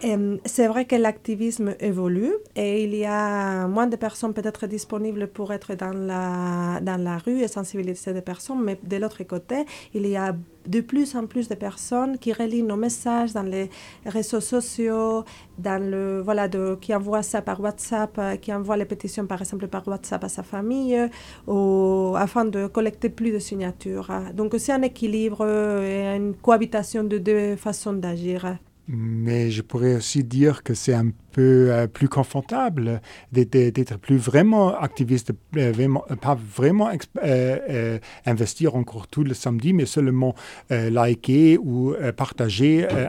C'est 0.00 0.68
vrai 0.68 0.84
que 0.84 0.94
l'activisme 0.94 1.74
évolue 1.80 2.32
et 2.54 2.84
il 2.84 2.94
y 2.94 3.04
a 3.04 3.66
moins 3.66 3.88
de 3.88 3.96
personnes 3.96 4.32
peut-être 4.32 4.68
disponibles 4.68 5.26
pour 5.26 5.52
être 5.52 5.74
dans 5.74 5.92
la, 5.92 6.78
dans 6.80 7.02
la 7.02 7.18
rue 7.18 7.40
et 7.40 7.48
sensibiliser 7.48 8.12
des 8.12 8.22
personnes, 8.22 8.62
mais 8.62 8.78
de 8.80 8.96
l'autre 8.96 9.24
côté, 9.24 9.64
il 9.94 10.06
y 10.06 10.16
a 10.16 10.36
de 10.66 10.80
plus 10.82 11.16
en 11.16 11.26
plus 11.26 11.48
de 11.48 11.56
personnes 11.56 12.16
qui 12.18 12.32
relient 12.32 12.62
nos 12.62 12.76
messages 12.76 13.32
dans 13.32 13.42
les 13.42 13.70
réseaux 14.06 14.40
sociaux, 14.40 15.24
dans 15.58 15.82
le, 15.82 16.20
voilà, 16.20 16.46
de, 16.46 16.76
qui 16.80 16.94
envoient 16.94 17.24
ça 17.24 17.42
par 17.42 17.60
WhatsApp, 17.60 18.40
qui 18.40 18.52
envoient 18.52 18.76
les 18.76 18.84
pétitions 18.84 19.26
par 19.26 19.40
exemple 19.40 19.66
par 19.66 19.88
WhatsApp 19.88 20.22
à 20.22 20.28
sa 20.28 20.44
famille, 20.44 21.10
ou, 21.48 22.14
afin 22.16 22.44
de 22.44 22.68
collecter 22.68 23.08
plus 23.08 23.32
de 23.32 23.40
signatures. 23.40 24.10
Donc 24.34 24.54
c'est 24.58 24.72
un 24.72 24.82
équilibre 24.82 25.44
et 25.82 26.14
une 26.14 26.34
cohabitation 26.34 27.02
de 27.02 27.18
deux 27.18 27.56
façons 27.56 27.94
d'agir 27.94 28.58
mais 28.88 29.50
je 29.50 29.60
pourrais 29.60 29.96
aussi 29.96 30.24
dire 30.24 30.62
que 30.62 30.72
c'est 30.72 30.94
un 30.94 31.10
peu 31.32 31.70
euh, 31.70 31.86
plus 31.86 32.08
confortable 32.08 33.02
d'être 33.32 33.98
plus 33.98 34.16
vraiment 34.16 34.74
activiste, 34.74 35.32
euh, 35.56 35.72
vraiment, 35.72 36.04
pas 36.22 36.34
vraiment 36.34 36.88
euh, 36.88 36.96
euh, 37.22 37.98
investir 38.24 38.76
encore 38.76 39.06
tout 39.06 39.24
le 39.24 39.34
samedi, 39.34 39.74
mais 39.74 39.84
seulement 39.84 40.34
euh, 40.72 40.88
liker 40.88 41.58
ou 41.58 41.92
euh, 41.92 42.12
partager 42.12 42.88
euh, 42.90 43.08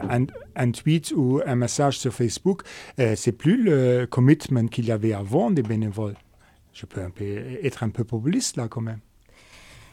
un, 0.54 0.70
tweet 0.70 1.12
ou 1.16 1.40
un 1.46 1.56
message 1.56 1.98
sur 1.98 2.12
Facebook. 2.12 2.62
Euh, 2.98 3.14
c'est 3.16 3.32
plus 3.32 3.62
le 3.62 4.04
commitment 4.04 4.66
qu'il 4.66 4.84
y 4.84 4.92
avait 4.92 5.14
avant 5.14 5.50
des 5.50 5.62
bénévoles. 5.62 6.16
Je 6.74 6.84
peux 6.84 7.00
être 7.64 7.82
un 7.82 7.88
peu 7.88 8.04
populiste 8.04 8.58
là 8.58 8.68
quand 8.68 8.82
même. 8.82 9.00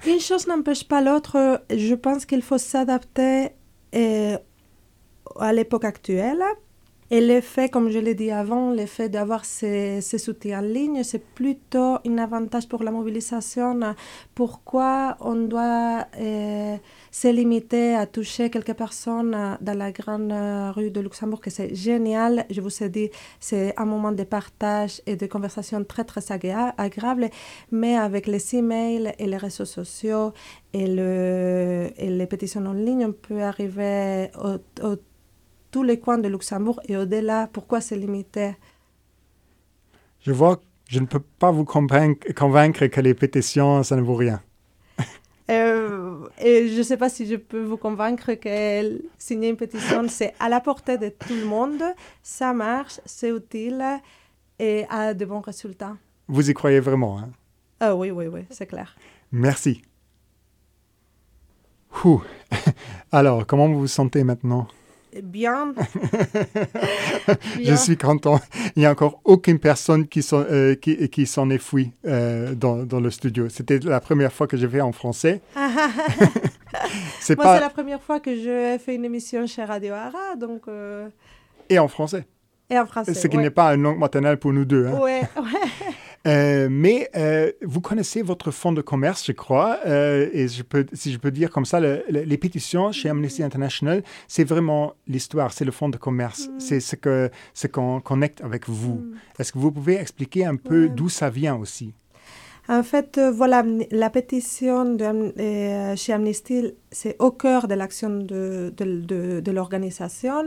Une 0.06 0.20
chose 0.20 0.48
n'empêche 0.48 0.88
pas 0.88 1.02
l'autre. 1.02 1.64
Je 1.72 1.96
pense 1.96 2.26
qu'il 2.26 2.42
faut 2.42 2.60
s'adapter 2.60 3.50
à 5.40 5.54
l'époque 5.54 5.86
actuelle. 5.86 6.44
Et 7.10 7.22
l'effet, 7.22 7.70
comme 7.70 7.90
je 7.90 8.00
l'ai 8.00 8.16
dit 8.16 8.32
avant, 8.32 8.72
l'effet 8.72 9.08
d'avoir 9.08 9.46
ces, 9.46 10.02
ces, 10.02 10.30
outils 10.30 10.54
en 10.54 10.60
ligne, 10.60 11.04
c'est 11.04 11.24
plutôt 11.24 12.00
un 12.06 12.18
avantage 12.18 12.68
pour 12.68 12.84
la 12.84 12.92
mobilisation. 12.92 13.80
Pourquoi 14.36 15.16
on 15.22 15.36
doit 15.36 16.06
euh, 16.20 16.76
se 17.10 17.30
limiter 17.30 17.96
à 17.96 18.08
toucher 18.08 18.50
quelques 18.50 18.74
personnes 18.74 19.58
dans 19.62 19.78
la 19.78 19.94
grande 19.94 20.34
rue 20.76 20.92
de 20.92 21.00
Luxembourg, 21.00 21.40
c'est 21.48 21.74
génial. 21.74 22.46
Je 22.50 22.60
vous 22.60 22.84
ai 22.84 22.90
dit, 22.90 23.10
c'est 23.40 23.74
un 23.78 23.86
moment 23.86 24.12
de 24.12 24.24
partage 24.24 25.02
et 25.06 25.16
de 25.16 25.28
conversation 25.28 25.86
très, 25.86 26.04
très 26.04 26.30
agréable. 26.78 27.30
Mais 27.72 27.96
avec 27.96 28.28
les 28.28 28.54
emails 28.54 29.14
et 29.18 29.28
les 29.28 29.38
réseaux 29.38 29.64
sociaux 29.64 30.34
et, 30.74 30.88
le, 30.88 31.90
et 31.96 32.10
les 32.10 32.28
pétitions 32.28 32.66
en 32.66 32.74
ligne, 32.74 33.06
on 33.06 33.14
peut 33.14 33.44
arriver 33.44 34.30
au 34.84 34.98
tous 35.78 35.84
les 35.84 36.00
coins 36.00 36.18
de 36.18 36.28
Luxembourg 36.28 36.80
et 36.88 36.98
au-delà, 36.98 37.48
pourquoi 37.54 37.82
se 37.82 37.94
limiter 37.94 38.56
Je 40.22 40.32
vois, 40.32 40.60
je 40.90 41.00
ne 41.00 41.06
peux 41.06 41.20
pas 41.20 41.52
vous 41.52 41.66
convaincre 41.66 42.88
que 42.88 43.00
les 43.02 43.14
pétitions, 43.14 43.84
ça 43.84 43.96
ne 43.96 44.02
vaut 44.02 44.16
rien. 44.16 44.42
Euh, 45.50 46.28
et 46.42 46.68
je 46.68 46.80
ne 46.80 46.84
sais 46.84 46.98
pas 46.98 47.08
si 47.08 47.26
je 47.26 47.38
peux 47.38 47.64
vous 47.64 47.78
convaincre 47.78 48.34
que 48.34 49.02
signer 49.18 49.50
une 49.50 49.56
pétition, 49.56 50.06
c'est 50.10 50.34
à 50.42 50.50
la 50.50 50.60
portée 50.60 50.98
de 50.98 51.08
tout 51.08 51.36
le 51.36 51.46
monde, 51.46 51.84
ça 52.22 52.52
marche, 52.54 53.00
c'est 53.06 53.30
utile 53.30 53.82
et 54.60 54.86
a 54.90 55.14
de 55.14 55.24
bons 55.24 55.40
résultats. 55.40 55.96
Vous 56.28 56.50
y 56.50 56.54
croyez 56.54 56.82
vraiment 56.82 57.20
hein? 57.20 57.30
Ah 57.80 57.96
oui, 57.96 58.12
oui, 58.12 58.26
oui, 58.28 58.42
c'est 58.50 58.66
clair. 58.66 58.98
Merci. 59.32 59.84
Ouh. 62.04 62.22
Alors, 63.14 63.46
comment 63.48 63.68
vous 63.68 63.80
vous 63.82 63.88
sentez 63.88 64.26
maintenant? 64.26 64.68
Bien. 65.24 65.74
Je 67.64 67.76
suis 67.76 67.98
content. 67.98 68.40
Il 68.76 68.80
n'y 68.80 68.86
a 68.86 68.92
encore 68.92 69.22
aucune 69.24 69.60
personne 69.60 70.08
qui 70.08 70.22
s'en 70.22 70.42
euh, 70.42 70.76
qui, 70.76 71.10
qui 71.10 71.22
est 71.22 71.58
fouille 71.58 71.92
euh, 72.06 72.54
dans, 72.54 72.84
dans, 72.84 73.00
le 73.00 73.10
studio. 73.10 73.50
C'était 73.50 73.80
la 73.80 74.00
première 74.00 74.32
fois 74.32 74.48
que 74.48 74.58
je 74.58 74.68
fais 74.68 74.82
en 74.82 74.92
français. 74.92 75.42
c'est 77.20 77.36
pas... 77.36 77.56
c'est 77.56 77.62
la 77.62 77.70
première 77.70 78.02
fois 78.02 78.20
que 78.20 78.36
je 78.36 78.78
fais 78.84 78.96
une 78.96 79.06
émission 79.06 79.48
chez 79.48 79.64
Radio 79.64 79.94
Ara. 79.94 80.36
Donc, 80.36 80.68
euh... 80.68 81.08
Et 81.70 81.80
en 81.80 81.88
français. 81.88 82.26
Et 82.70 82.78
en 82.78 82.86
français. 82.86 83.14
Ce 83.14 83.28
qui 83.28 83.38
ouais. 83.38 83.44
n'est 83.44 83.50
pas 83.50 83.74
une 83.74 83.84
langue 83.84 84.00
maternelle 84.00 84.38
pour 84.38 84.52
nous 84.52 84.66
deux. 84.66 84.88
Hein? 84.88 85.00
Ouais, 85.00 85.22
ouais. 85.38 85.94
Euh, 86.28 86.68
mais 86.70 87.10
euh, 87.16 87.52
vous 87.62 87.80
connaissez 87.80 88.22
votre 88.22 88.52
fonds 88.52 88.74
de 88.74 88.82
commerce, 88.82 89.26
je 89.26 89.32
crois, 89.32 89.80
euh, 89.86 90.30
et 90.34 90.48
je 90.50 90.62
peux, 90.62 90.86
si 90.92 91.14
je 91.14 91.18
peux 91.18 91.32
dire 91.32 91.50
comme 91.50 91.66
ça, 91.66 91.80
le, 91.80 92.04
le, 92.10 92.22
les 92.22 92.38
pétitions 92.38 92.92
chez 92.92 93.08
Amnesty 93.08 93.44
International, 93.44 94.04
c'est 94.28 94.44
vraiment 94.44 94.94
l'histoire, 95.08 95.54
c'est 95.54 95.64
le 95.64 95.72
fonds 95.72 95.90
de 95.90 95.98
commerce, 95.98 96.48
mm. 96.48 96.60
c'est 96.60 96.80
ce 96.82 96.96
qu'on 96.98 97.30
ce 97.54 97.68
qu'on 97.68 98.02
connecte 98.02 98.42
avec 98.42 98.68
vous. 98.68 98.96
Mm. 98.96 99.16
Est-ce 99.40 99.54
que 99.54 99.60
vous 99.60 99.72
pouvez 99.72 99.96
expliquer 99.96 100.46
un 100.46 100.58
peu 100.58 100.84
ouais. 100.84 100.90
d'où 100.90 101.08
ça 101.08 101.30
vient 101.30 101.56
aussi? 101.56 101.94
En 102.70 102.84
fait, 102.84 103.18
euh, 103.18 103.32
voilà, 103.32 103.64
la 103.92 104.10
pétition 104.10 104.84
de, 104.84 105.06
euh, 105.06 105.96
chez 105.96 106.12
Amnesty, 106.12 106.74
c'est 106.92 107.16
au 107.20 107.32
cœur 107.32 107.70
de 107.70 107.76
l'action 107.76 108.10
de, 108.10 108.74
de 108.76 109.52
l'organisation. 109.52 110.44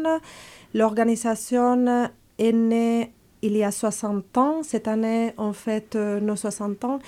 L'organisation 0.74 2.10
est 2.38 2.52
née 2.52 3.14
il 3.42 3.56
y 3.56 3.64
a 3.64 3.70
60 3.70 4.36
ans. 4.38 4.62
Cette 4.62 4.88
année, 4.88 5.32
on 5.38 5.52
fête 5.52 5.96
euh, 5.96 6.20
nos 6.20 6.36
60 6.36 6.84
ans 6.84 6.98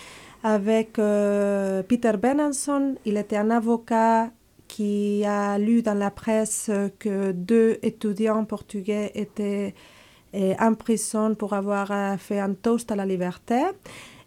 avec 0.43 0.99
euh, 0.99 1.83
Peter 1.83 2.12
Benenson. 2.21 2.97
Il 3.05 3.17
était 3.17 3.37
un 3.37 3.51
avocat 3.51 4.31
qui 4.69 5.25
a 5.25 5.59
lu 5.59 5.83
dans 5.83 5.95
la 5.95 6.11
presse 6.11 6.71
que 6.99 7.33
deux 7.33 7.79
étudiants 7.83 8.45
portugais 8.45 9.12
étaient 9.15 9.75
euh, 10.35 10.55
en 10.59 10.73
prison 10.75 11.35
pour 11.35 11.53
avoir 11.53 11.91
euh, 11.91 12.17
fait 12.17 12.41
un 12.41 12.55
toast 12.55 12.91
à 12.91 12.97
la 12.97 13.05
liberté. 13.05 13.61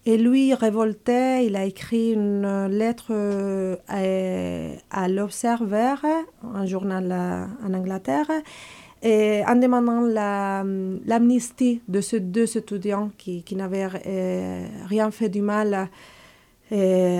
Et 0.05 0.17
lui, 0.19 0.53
révolté, 0.53 1.45
il 1.47 1.55
a 1.55 1.65
écrit 1.65 2.11
une 2.11 2.67
lettre 2.67 3.07
euh, 3.09 3.75
à, 3.87 5.03
à 5.03 5.07
l'Observer, 5.07 5.95
un 6.53 6.65
journal 6.67 7.11
en 7.63 7.73
Angleterre, 7.73 8.29
et 9.05 9.43
en 9.47 9.55
demandant 9.55 10.01
l'amnistie 11.05 11.81
la, 11.87 11.93
de 11.93 12.01
ces 12.01 12.19
deux 12.19 12.57
étudiants 12.57 13.11
qui, 13.19 13.45
n'avaient 13.51 13.87
euh, 14.07 14.67
rien 14.87 15.11
fait 15.11 15.29
du 15.29 15.41
mal. 15.41 15.89
Et, 16.71 17.19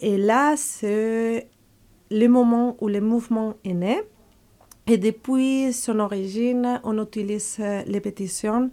et 0.00 0.16
là, 0.16 0.54
c'est 0.56 1.46
le 2.10 2.26
moment 2.28 2.78
où 2.80 2.88
le 2.88 3.02
mouvement 3.02 3.54
est 3.62 3.74
né. 3.74 4.00
Et 4.86 4.96
depuis 4.96 5.74
son 5.74 6.00
origine, 6.00 6.80
on 6.82 7.00
utilise 7.02 7.58
les 7.58 8.00
pétitions 8.00 8.70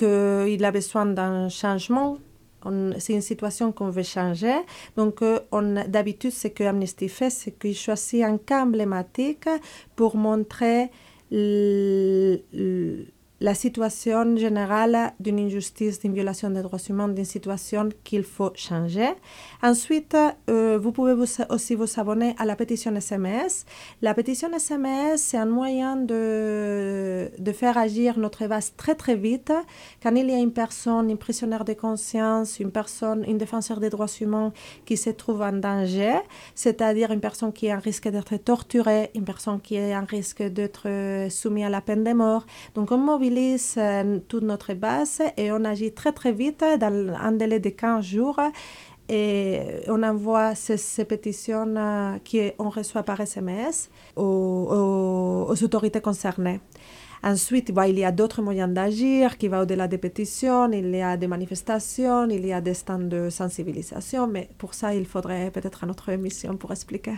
qu'il 0.00 0.64
a 0.64 0.70
besoin 0.72 1.06
d'un 1.06 1.48
changement. 1.48 2.18
C'est 2.98 3.14
une 3.14 3.22
situation 3.32 3.72
qu'on 3.72 3.90
veut 3.90 4.02
changer. 4.02 4.58
Donc, 4.96 5.22
euh, 5.22 5.38
d'habitude, 5.88 6.32
ce 6.32 6.48
que 6.48 6.64
Amnesty 6.64 7.08
fait, 7.08 7.30
c'est 7.30 7.52
qu'il 7.58 7.74
choisit 7.74 8.22
un 8.22 8.36
cas 8.38 8.62
emblématique 8.64 9.48
pour 9.96 10.16
montrer 10.16 10.90
l- 11.32 12.42
l- 12.52 13.06
la 13.40 13.54
situation 13.54 14.36
générale 14.36 15.14
d'une 15.18 15.38
injustice, 15.38 15.98
d'une 16.00 16.12
violation 16.12 16.50
des 16.50 16.60
droits 16.60 16.78
humains, 16.88 17.08
d'une 17.08 17.24
situation 17.24 17.88
qu'il 18.04 18.22
faut 18.22 18.52
changer. 18.54 19.08
Ensuite, 19.62 20.14
euh, 20.50 20.78
vous 20.78 20.92
pouvez 20.92 21.14
aussi 21.48 21.74
vous 21.74 21.86
abonner 21.98 22.34
à 22.38 22.44
la 22.44 22.54
pétition 22.54 22.94
SMS. 22.94 23.64
La 24.02 24.12
pétition 24.12 24.52
SMS, 24.52 25.22
c'est 25.22 25.38
un 25.38 25.46
moyen 25.46 25.96
de, 25.96 27.30
de 27.38 27.52
faire 27.52 27.78
agir 27.78 28.18
notre 28.18 28.46
base 28.46 28.74
très 28.76 28.94
très 28.94 29.16
vite. 29.16 29.52
Quand 30.02 30.14
il 30.14 30.28
y 30.28 30.34
a 30.34 30.38
une 30.38 30.52
personne, 30.52 31.08
une 31.08 31.16
prisonnière 31.16 31.64
de 31.64 31.72
conscience, 31.72 32.60
une 32.60 32.70
personne, 32.70 33.24
une 33.26 33.38
défenseur 33.38 33.80
des 33.80 33.88
droits 33.88 34.06
humains 34.20 34.52
qui 34.84 34.98
se 34.98 35.08
trouve 35.08 35.40
en 35.40 35.52
danger, 35.52 36.18
c'est-à-dire 36.54 37.10
une 37.10 37.20
personne 37.20 37.54
qui 37.54 37.66
est 37.66 37.74
en 37.74 37.80
risque 37.80 38.08
d'être 38.08 38.36
torturée, 38.36 39.10
une 39.14 39.24
personne 39.24 39.60
qui 39.62 39.76
est 39.76 39.96
en 39.96 40.04
risque 40.04 40.42
d'être 40.42 41.30
soumise 41.30 41.64
à 41.64 41.70
la 41.70 41.80
peine 41.80 42.04
de 42.04 42.12
mort. 42.12 42.44
Donc 42.74 42.92
on 42.92 42.98
mobilise 42.98 43.29
euh, 43.76 44.18
toute 44.28 44.42
notre 44.42 44.74
base 44.74 45.22
et 45.36 45.52
on 45.52 45.64
agit 45.64 45.92
très 45.92 46.12
très 46.12 46.32
vite 46.32 46.64
dans 46.80 47.14
un 47.20 47.32
délai 47.32 47.60
de 47.60 47.70
15 47.70 48.04
jours 48.04 48.40
et 49.08 49.60
on 49.88 50.02
envoie 50.02 50.54
ces, 50.54 50.76
ces 50.76 51.04
pétitions 51.04 51.74
euh, 51.76 52.18
qu'on 52.30 52.68
reçoit 52.68 53.02
par 53.02 53.20
SMS 53.20 53.90
aux, 54.16 55.54
autorités 55.62 56.00
concernées. 56.00 56.60
Ensuite, 57.22 57.72
bah, 57.72 57.86
il 57.86 57.98
y 57.98 58.04
a 58.04 58.12
d'autres 58.12 58.40
moyens 58.40 58.72
d'agir 58.72 59.36
qui 59.36 59.48
vont 59.48 59.60
au-delà 59.60 59.88
des 59.88 59.98
pétitions, 59.98 60.70
il 60.72 60.90
y 60.94 61.02
a 61.02 61.16
des 61.16 61.26
manifestations, 61.26 62.28
il 62.30 62.46
y 62.46 62.52
a 62.52 62.60
des 62.60 62.74
stands 62.74 62.98
de 62.98 63.28
sensibilisation, 63.28 64.26
mais 64.26 64.48
pour 64.56 64.74
ça, 64.74 64.94
il 64.94 65.04
faudrait 65.04 65.50
peut-être 65.50 65.84
une 65.84 65.90
autre 65.90 66.08
émission 66.08 66.56
pour 66.56 66.72
expliquer. 66.72 67.16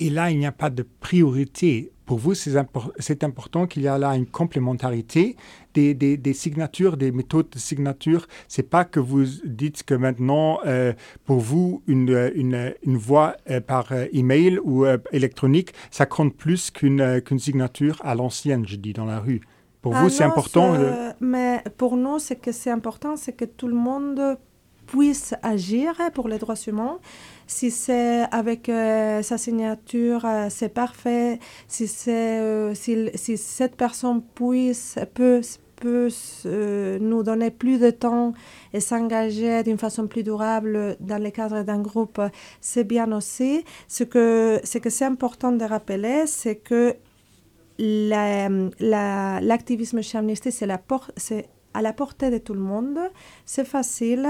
Et 0.00 0.10
là, 0.10 0.30
il 0.30 0.38
n'y 0.38 0.46
a 0.46 0.52
pas 0.52 0.70
de 0.70 0.82
priorité. 0.82 1.92
Pour 2.06 2.18
vous, 2.18 2.34
c'est 2.34 2.50
impor- 2.54 2.92
c'est 2.98 3.24
important 3.24 3.66
qu'il 3.66 3.82
y 3.82 3.88
a 3.88 3.96
là 3.96 4.14
une 4.14 4.26
complémentarité 4.26 5.36
des, 5.72 5.94
des- 5.94 6.16
des 6.18 6.34
signatures, 6.34 6.96
des 6.96 7.12
méthodes 7.12 7.48
de 7.50 7.58
signature. 7.58 8.26
C'est 8.46 8.68
pas 8.68 8.84
que 8.84 9.00
vous 9.00 9.24
dites 9.44 9.82
que 9.84 9.94
maintenant, 9.94 10.58
euh, 10.66 10.92
pour 11.24 11.38
vous, 11.40 11.82
une, 11.86 12.10
euh, 12.10 12.30
une, 12.34 12.74
une 12.82 12.96
voix 12.98 13.36
euh, 13.50 13.60
par 13.60 13.92
euh, 13.92 14.04
email 14.12 14.58
ou 14.62 14.84
euh, 14.84 14.98
électronique, 15.12 15.72
ça 15.90 16.04
compte 16.06 16.34
plus 16.36 16.70
qu'une 16.70 17.00
euh, 17.00 17.20
qu'une 17.20 17.38
signature 17.38 17.96
à 18.04 18.14
l'ancienne, 18.14 18.66
je 18.68 18.76
dis, 18.76 18.92
dans 18.92 19.06
la 19.06 19.18
rue. 19.20 19.40
Pour 19.80 19.94
Ah 19.96 20.02
vous, 20.02 20.08
c'est 20.10 20.24
important. 20.24 20.74
euh, 20.74 21.12
Mais 21.20 21.62
pour 21.78 21.96
nous, 21.96 22.18
ce 22.18 22.34
que 22.34 22.52
c'est 22.52 22.70
important, 22.70 23.16
c'est 23.16 23.32
que 23.34 23.44
tout 23.46 23.68
le 23.68 23.74
monde 23.74 24.38
puisse 24.86 25.34
agir 25.42 25.94
pour 26.14 26.28
les 26.28 26.38
droits 26.38 26.54
humains. 26.66 26.98
Si 27.46 27.70
c'est 27.70 28.22
avec 28.30 28.68
euh, 28.68 29.22
sa 29.22 29.38
signature, 29.38 30.24
euh, 30.24 30.46
c'est 30.50 30.68
parfait. 30.70 31.38
Si, 31.68 31.86
c'est, 31.86 32.40
euh, 32.40 32.74
si, 32.74 33.10
si 33.14 33.36
cette 33.36 33.76
personne 33.76 34.22
puisse, 34.34 34.98
peut, 35.14 35.40
peut 35.76 36.08
nous 37.00 37.22
donner 37.22 37.50
plus 37.50 37.78
de 37.78 37.90
temps 37.90 38.32
et 38.72 38.80
s'engager 38.80 39.62
d'une 39.62 39.78
façon 39.78 40.06
plus 40.06 40.22
durable 40.22 40.96
dans 41.00 41.22
le 41.22 41.30
cadre 41.30 41.62
d'un 41.62 41.80
groupe, 41.80 42.20
c'est 42.60 42.84
bien 42.84 43.12
aussi. 43.12 43.64
Ce 43.88 44.04
que, 44.04 44.60
ce 44.64 44.78
que 44.78 44.88
c'est 44.90 45.04
important 45.04 45.52
de 45.52 45.64
rappeler, 45.64 46.26
c'est 46.26 46.56
que 46.56 46.94
la- 47.78 48.48
la- 48.80 49.40
l'activisme 49.40 50.00
chez 50.02 50.18
Amnesty, 50.18 50.52
c'est 50.52 50.66
la 50.66 50.80
c'est 51.16 51.48
à 51.74 51.82
la 51.82 51.92
portée 51.92 52.30
de 52.30 52.38
tout 52.38 52.54
le 52.54 52.60
monde, 52.60 52.98
c'est 53.44 53.66
facile, 53.66 54.28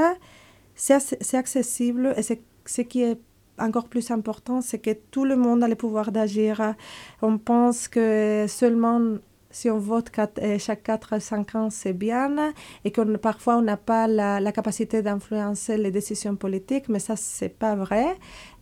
c'est 0.74 0.94
ac- 0.96 1.16
c'est 1.20 1.36
accessible 1.36 2.14
et 2.16 2.22
c'est 2.22 2.40
ce 2.66 2.82
qui 2.82 3.02
est 3.02 3.18
encore 3.58 3.88
plus 3.88 4.10
important, 4.10 4.60
c'est 4.60 4.78
que 4.78 4.90
tout 5.10 5.24
le 5.24 5.36
monde 5.36 5.62
a 5.62 5.68
le 5.68 5.76
pouvoir 5.76 6.10
d'agir. 6.12 6.74
On 7.22 7.38
pense 7.38 7.88
que 7.88 8.46
seulement 8.48 9.18
si 9.54 9.70
on 9.70 9.78
vote 9.78 10.10
euh, 10.42 10.58
chaque 10.58 10.82
4 10.82 11.12
à 11.12 11.20
5 11.20 11.54
ans, 11.54 11.70
c'est 11.70 11.92
bien 11.92 12.52
et 12.84 12.90
que 12.90 13.00
parfois 13.16 13.56
on 13.56 13.62
n'a 13.62 13.76
pas 13.76 14.08
la, 14.08 14.52
capacité 14.52 15.00
d'influencer 15.00 15.76
les 15.78 15.92
décisions 15.92 16.34
politiques, 16.34 16.88
mais 16.88 16.98
ça, 16.98 17.14
c'est 17.16 17.56
pas 17.56 17.76
vrai. 17.76 18.18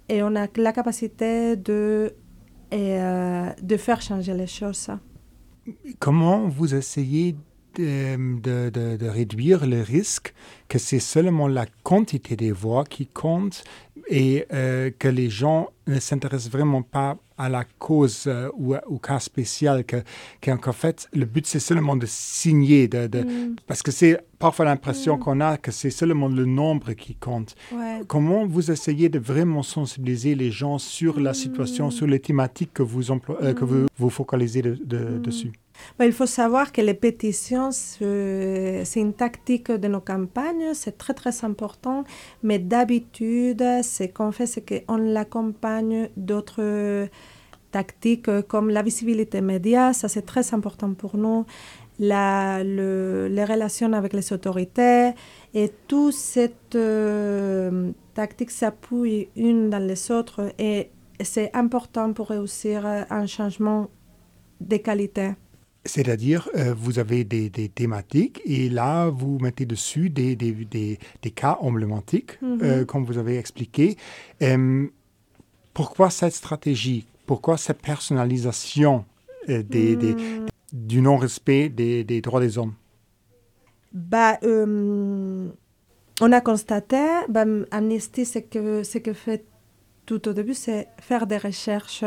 Et 0.09 0.23
on 0.23 0.37
a 0.37 0.47
la 0.57 0.73
capacité 0.73 1.57
de, 1.57 2.15
euh, 2.75 3.51
de 3.63 3.77
faire 3.79 4.03
changer 4.03 4.35
les 4.35 4.47
choses. 4.47 4.91
Comment 5.99 6.49
vous 6.49 6.75
essayez 6.75 7.37
de, 7.77 8.71
de- 8.71 8.97
de- 8.97 9.09
réduire 9.09 9.67
le 9.67 9.83
risque 9.83 10.35
que 10.69 10.79
c'est 10.79 11.01
seulement 11.01 11.49
la 11.49 11.67
quantité 11.83 12.37
des 12.37 12.53
voix 12.53 12.85
qui 12.85 13.07
compte 13.07 13.65
et 14.09 14.47
euh, 14.53 14.91
que 14.99 15.09
les 15.09 15.29
gens 15.31 15.69
ne 15.87 15.99
s'intéressent 16.01 16.51
vraiment 16.51 16.83
pas 16.83 17.17
à 17.39 17.49
la 17.49 17.65
cause 17.79 18.25
euh, 18.27 18.49
ou 18.57 18.75
au 18.87 18.99
cas 18.99 19.19
spécial, 19.19 19.85
que, 19.85 19.97
qu'en 20.41 20.73
fait, 20.73 21.09
le 21.13 21.25
but, 21.25 21.47
c'est 21.47 21.59
seulement 21.61 21.97
de 21.97 22.07
signer, 22.07 22.89
de, 22.89 23.07
de- 23.07 23.23
Mm, 23.23 23.57
parce 23.67 23.83
que 23.83 23.91
c'est 23.91 24.21
parfois 24.39 24.65
l'impression 24.65 25.17
Mm. 25.17 25.21
qu'on 25.21 25.41
a 25.41 25.57
que 25.57 25.71
c'est 25.73 25.91
seulement 25.91 26.29
le 26.29 26.45
nombre 26.45 26.93
qui 26.93 27.15
compte. 27.17 27.55
ouais. 27.73 28.01
Comment 28.07 28.47
vous 28.47 28.71
essayez 28.71 29.09
de 29.09 29.19
vraiment 29.19 29.63
sensibiliser 29.63 30.35
les 30.35 30.51
gens 30.51 30.79
sur 30.79 31.19
la 31.21 31.35
situation, 31.35 31.89
Mm. 31.89 31.93
sur 31.93 32.07
les 32.07 32.21
thématiques 32.21 32.73
que 32.75 32.83
vous, 32.83 33.05
emplo- 33.11 33.37
euh, 33.43 33.55
que 33.55 33.65
vous, 33.65 33.87
vous 33.99 34.11
focalisez 34.11 34.63
de- 34.63 34.79
de- 34.85 35.19
dessus? 35.19 35.53
Il 36.01 36.13
faut 36.13 36.27
savoir 36.27 36.73
que 36.73 36.81
les 36.81 36.95
pétitions, 36.95 37.71
c'est 37.73 38.85
c'est 38.85 39.01
une 39.01 39.15
tactique 39.15 39.71
de 39.71 39.89
nos 39.89 40.01
campagnes, 40.01 40.75
c'est 40.75 40.97
très 40.99 41.15
très 41.15 41.45
important. 41.45 42.05
Mais 42.43 42.59
d'habitude, 42.59 43.63
ce 43.83 44.05
qu'on 44.13 44.33
fait, 44.33 44.47
c'est 44.47 44.65
qu'on 44.87 44.97
l'accompagne 44.97 46.09
d'autres 46.17 47.09
tactiques 47.71 48.29
euh, 48.29 48.43
comme 48.43 48.69
la 48.71 48.83
visibilité 48.83 49.41
média, 49.41 49.93
ça 49.93 50.09
c'est 50.09 50.23
très 50.33 50.53
important 50.55 50.93
pour 50.95 51.17
nous. 51.17 51.47
La, 51.99 52.65
le- 52.65 53.29
les 53.29 53.45
relations 53.45 53.93
avec 53.93 54.13
les 54.15 54.33
autorités 54.33 55.13
et 55.55 55.71
toute 55.89 56.15
cette 56.15 56.75
euh, 56.75 57.93
tactique 58.15 58.51
s'appuie 58.51 59.29
une 59.37 59.71
dans 59.71 59.79
les 59.79 60.11
autres 60.11 60.53
et 60.59 60.91
c'est 61.23 61.51
important 61.55 62.13
pour 62.13 62.29
réussir 62.29 62.85
euh, 62.87 63.03
un 63.11 63.27
changement 63.27 63.89
de 64.61 64.77
qualité. 64.79 65.33
C'est-à-dire, 65.85 66.49
euh, 66.55 66.75
vous 66.75 66.99
avez 67.01 67.25
des, 67.25 67.51
des 67.51 67.69
thématiques 67.69 68.41
et 68.45 68.69
là, 68.69 69.09
vous 69.09 69.39
mettez 69.41 69.67
dessus 69.67 70.11
des, 70.11 70.37
des, 70.37 70.53
des, 70.53 70.99
des 71.23 71.31
cas 71.31 71.59
emblématiques, 71.61 72.41
Mhm. 72.41 72.59
euh, 72.63 72.85
comme 72.85 73.05
vous 73.05 73.19
avez 73.19 73.37
expliqué. 73.37 73.97
Euh, 74.43 74.87
pourquoi 75.75 76.11
cette 76.11 76.35
stratégie? 76.35 77.07
Pourquoi 77.27 77.57
cette 77.57 77.83
personnalisation 77.83 79.05
Hmm. 79.49 80.47
du 80.73 81.01
non-respect 81.03 81.69
des, 81.69 82.21
droits 82.21 82.41
des 82.41 82.59
hommes? 82.59 82.75
Bah, 83.93 84.39
on 84.45 85.51
a 86.21 86.41
constaté, 86.41 87.03
bah, 87.29 87.45
Amnesty, 87.73 88.25
ce 88.25 88.39
que, 88.39 88.85
ce 88.85 88.99
que 88.99 89.13
fait 89.13 89.45
tout 90.07 90.29
au 90.29 90.33
début, 90.33 90.55
c'est 90.55 90.87
faire 91.01 91.27
des 91.27 91.39
recherches. 91.39 92.05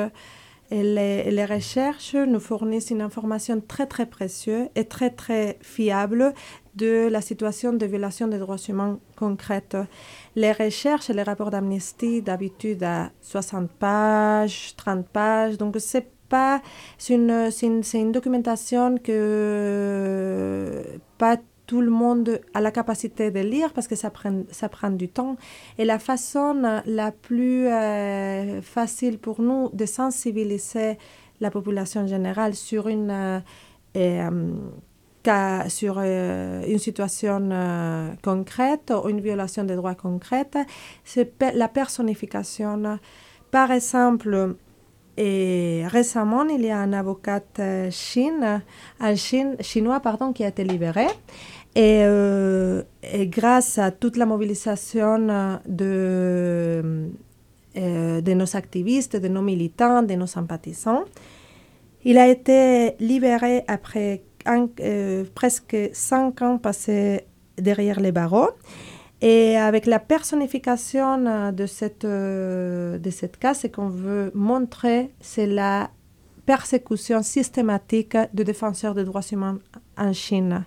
Les, 0.72 1.30
les 1.30 1.46
recherches 1.46 2.16
nous 2.16 2.40
fournissent 2.40 2.90
une 2.90 3.02
information 3.02 3.62
très, 3.62 3.86
très 3.86 4.06
précieuse 4.06 4.68
et 4.76 4.86
très, 4.86 5.12
très 5.12 5.58
fiable 5.62 6.34
de 6.76 7.08
la 7.08 7.22
situation 7.22 7.72
de 7.74 7.86
violation 7.86 8.28
des 8.28 8.40
droits 8.40 8.58
humains 8.58 9.00
concrète. 9.16 9.78
Les 10.36 10.52
recherches 10.52 11.10
et 11.10 11.14
les 11.14 11.24
rapports 11.24 11.52
d'Amnesty, 11.52 12.22
d'habitude, 12.22 12.84
à 12.84 13.12
60 13.22 13.70
pages, 13.72 14.76
30 14.76 15.08
pages. 15.08 15.58
Donc, 15.58 15.76
c'est 15.80 16.08
pas... 16.28 16.62
C'est 16.98 17.14
une, 17.14 17.50
une, 17.62 17.82
une 17.94 18.12
documentation 18.12 18.98
que 18.98 20.84
pas 21.18 21.38
tout 21.66 21.82
le 21.82 21.90
monde 21.90 22.40
a 22.54 22.62
la 22.62 22.72
capacité 22.72 23.32
de 23.32 23.40
lire 23.40 23.74
parce 23.74 23.88
que 23.88 23.96
ça 23.96 24.10
prend, 24.10 24.90
du 24.92 25.10
temps. 25.10 25.36
Et 25.78 25.86
la 25.86 26.00
façon 26.00 26.82
la 26.86 27.12
plus 27.12 27.68
euh, 27.68 28.62
facile 28.62 29.18
pour 29.18 29.42
nous 29.42 29.70
de 29.74 29.86
sensibiliser 29.86 30.98
la 31.42 31.52
population 31.52 32.08
générale 32.08 32.54
sur 32.54 32.88
une, 32.88 33.12
euh, 33.12 33.40
euh, 33.98 35.70
sur 35.70 36.00
une 36.00 36.78
situation 36.78 37.50
concrète 38.24 38.94
ou 39.04 39.10
une 39.10 39.22
violation 39.22 39.64
des 39.64 39.76
droits 39.76 39.96
concrètes, 39.96 40.58
c'est 41.04 41.34
la 41.56 41.68
personnification. 41.68 43.00
Par 43.50 43.72
exemple, 43.72 44.56
et 45.18 45.84
récemment, 45.88 46.44
il 46.46 46.66
y 46.66 46.70
a 46.70 46.80
un 46.80 46.92
avocat 46.92 47.44
euh, 47.60 47.90
chine, 47.90 48.62
un 49.00 49.16
chine, 49.16 49.56
chinois 49.62 50.02
pardon, 50.02 50.34
qui 50.34 50.44
a 50.44 50.50
été 50.50 50.64
libéré. 50.64 51.08
Et, 51.76 52.02
euh, 52.04 52.84
grâce 53.04 53.78
à 53.78 53.92
toute 53.92 54.18
la 54.18 54.26
mobilisation 54.26 55.60
de, 55.66 57.10
euh, 57.78 58.22
de 58.22 58.34
nos 58.34 58.56
activistes, 58.56 59.16
de 59.16 59.28
nos 59.28 59.42
militants, 59.42 60.04
de 60.04 60.16
nos 60.16 60.28
sympathisants, 60.28 61.06
il 62.04 62.18
a 62.18 62.28
été 62.28 62.96
libéré 63.00 63.64
après 63.68 64.24
presque 65.34 65.76
cinq 65.94 66.42
ans 66.44 66.58
passés 66.60 67.26
derrière 67.58 68.00
les 68.00 68.12
barreaux. 68.12 68.52
Et 69.26 69.58
avec 69.58 69.88
la 69.88 69.98
personnification 69.98 71.26
euh, 71.26 71.52
de 71.52 71.66
cette, 71.66 72.06
euh, 72.06 73.00
de 73.00 73.10
cette 73.10 73.38
cas, 73.38 73.56
ce 73.56 73.66
qu'on 73.66 73.90
veut 73.90 74.30
montrer, 74.36 75.10
c'est 75.20 75.48
la 75.48 75.90
persécution 76.46 77.24
systématique 77.24 78.16
de 78.36 78.44
défenseurs 78.44 78.94
des 78.94 79.04
droits 79.04 79.28
humains 79.32 79.58
en 79.98 80.14
Chine. 80.14 80.64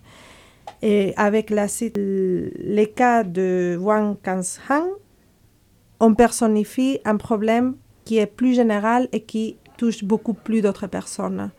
Et 0.83 1.15
avec 1.17 1.51
les 1.51 2.93
cas 2.97 3.23
de 3.23 3.79
Wang 3.81 4.17
Kanshang, 4.25 4.89
on 6.01 6.17
personnifie 6.17 6.99
un 7.05 7.17
problème 7.17 7.77
qui 8.05 8.19
est 8.19 8.27
plus 8.27 8.55
général 8.55 9.09
et 9.13 9.23
qui 9.23 9.57
touche 9.77 10.03
beaucoup 10.03 10.35
plus 10.35 10.63
d'autres 10.63 10.89
personnes. 10.89 11.53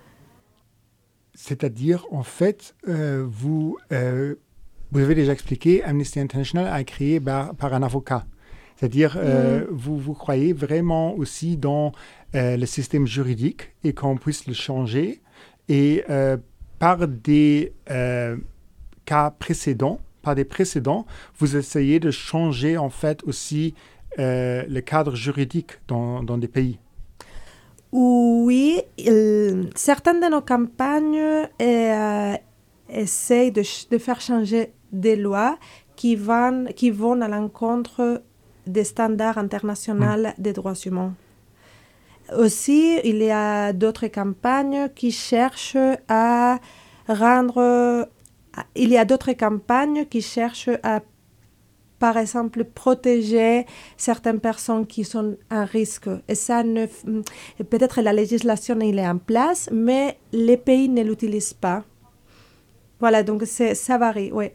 C'est-à-dire, 1.33 2.05
en 2.12 2.23
fait, 2.23 2.75
euh, 2.89 3.25
vous, 3.25 3.77
vous 4.91 4.99
avez 5.02 5.15
déjà 5.15 5.34
expliqué, 5.34 5.84
Amnesty 5.84 6.19
International 6.19 6.67
a 6.71 6.84
créé 6.84 7.19
par, 7.19 7.54
par 7.56 7.73
un 7.73 7.84
avocat. 7.84 8.25
C'est-à-dire, 8.75 9.17
euh, 9.19 9.65
vous, 9.71 9.97
vous 9.97 10.13
croyez 10.13 10.54
vraiment 10.54 11.13
aussi 11.15 11.58
dans 11.58 11.91
euh, 12.34 12.56
le 12.56 12.65
système 12.65 13.06
juridique 13.06 13.73
et 13.84 13.93
qu'on 13.93 14.15
puisse 14.15 14.47
le 14.47 14.54
changer. 14.54 15.21
Et 15.67 16.04
euh, 16.10 16.38
par 16.80 17.08
des 17.08 17.73
cas 19.06 19.32
précédents, 19.32 19.99
par 20.21 20.34
des 20.36 20.45
précédents, 20.45 21.06
vous 21.39 21.58
essayez 21.58 21.99
de 21.99 22.10
changer 22.10 22.78
en 22.78 22.89
fait 22.89 23.21
aussi 23.23 23.73
le 24.17 24.80
cadre 24.80 25.15
juridique 25.15 25.73
dans, 25.88 26.23
dans 26.23 26.38
des 26.38 26.47
pays. 26.47 26.80
Oui, 27.91 28.82
il- 28.97 29.69
certaines 29.75 30.19
de 30.21 30.30
nos 30.30 30.41
campagnes 30.41 31.47
essayent 32.89 33.52
de 33.52 33.97
faire 33.97 34.21
changer 34.21 34.71
des 34.91 35.15
lois 35.15 35.58
qui 35.95 36.15
vont, 36.15 36.65
qui 36.75 36.91
vont 36.91 37.21
à 37.21 37.28
l'encontre 37.28 38.21
des 38.67 38.84
standards 38.84 39.38
internationaux 39.38 40.30
des 40.38 40.54
droits 40.54 40.73
humains. 40.86 41.13
Aussi, 42.38 42.99
il 43.04 43.17
y 43.17 43.32
a 43.32 43.73
d'autres 43.73 44.08
campagnes 44.08 44.89
qui 44.95 45.12
cherchent 45.12 45.78
à 46.08 46.60
rendre... 47.08 48.08
Il 48.75 48.89
y 48.89 48.97
a 48.97 49.06
d'autres 49.06 49.34
campagnes 49.34 50.06
qui 50.06 50.21
cherchent 50.21 50.69
à 50.84 51.02
par 51.99 52.15
exemple, 52.15 52.63
protéger 52.63 53.65
certaines 53.97 54.39
personnes 54.39 54.88
qui 54.88 55.04
sont 55.04 55.36
à 55.49 55.65
risque. 55.65 56.10
Et 56.30 56.36
ça, 56.36 56.63
ne, 56.63 56.86
f- 56.86 57.23
peut-être 57.69 58.02
la 58.02 58.13
législation 58.13 58.80
il 58.80 58.97
est 58.97 59.08
en 59.08 59.17
place, 59.17 59.69
mais 59.73 60.17
les 60.32 60.56
pays 60.56 60.88
ne 60.88 61.04
l'utilisent 61.04 61.54
pas. 61.54 61.84
Voilà, 63.02 63.21
donc 63.21 63.43
ça 63.45 63.97
varie, 63.97 64.32
oui. 64.32 64.52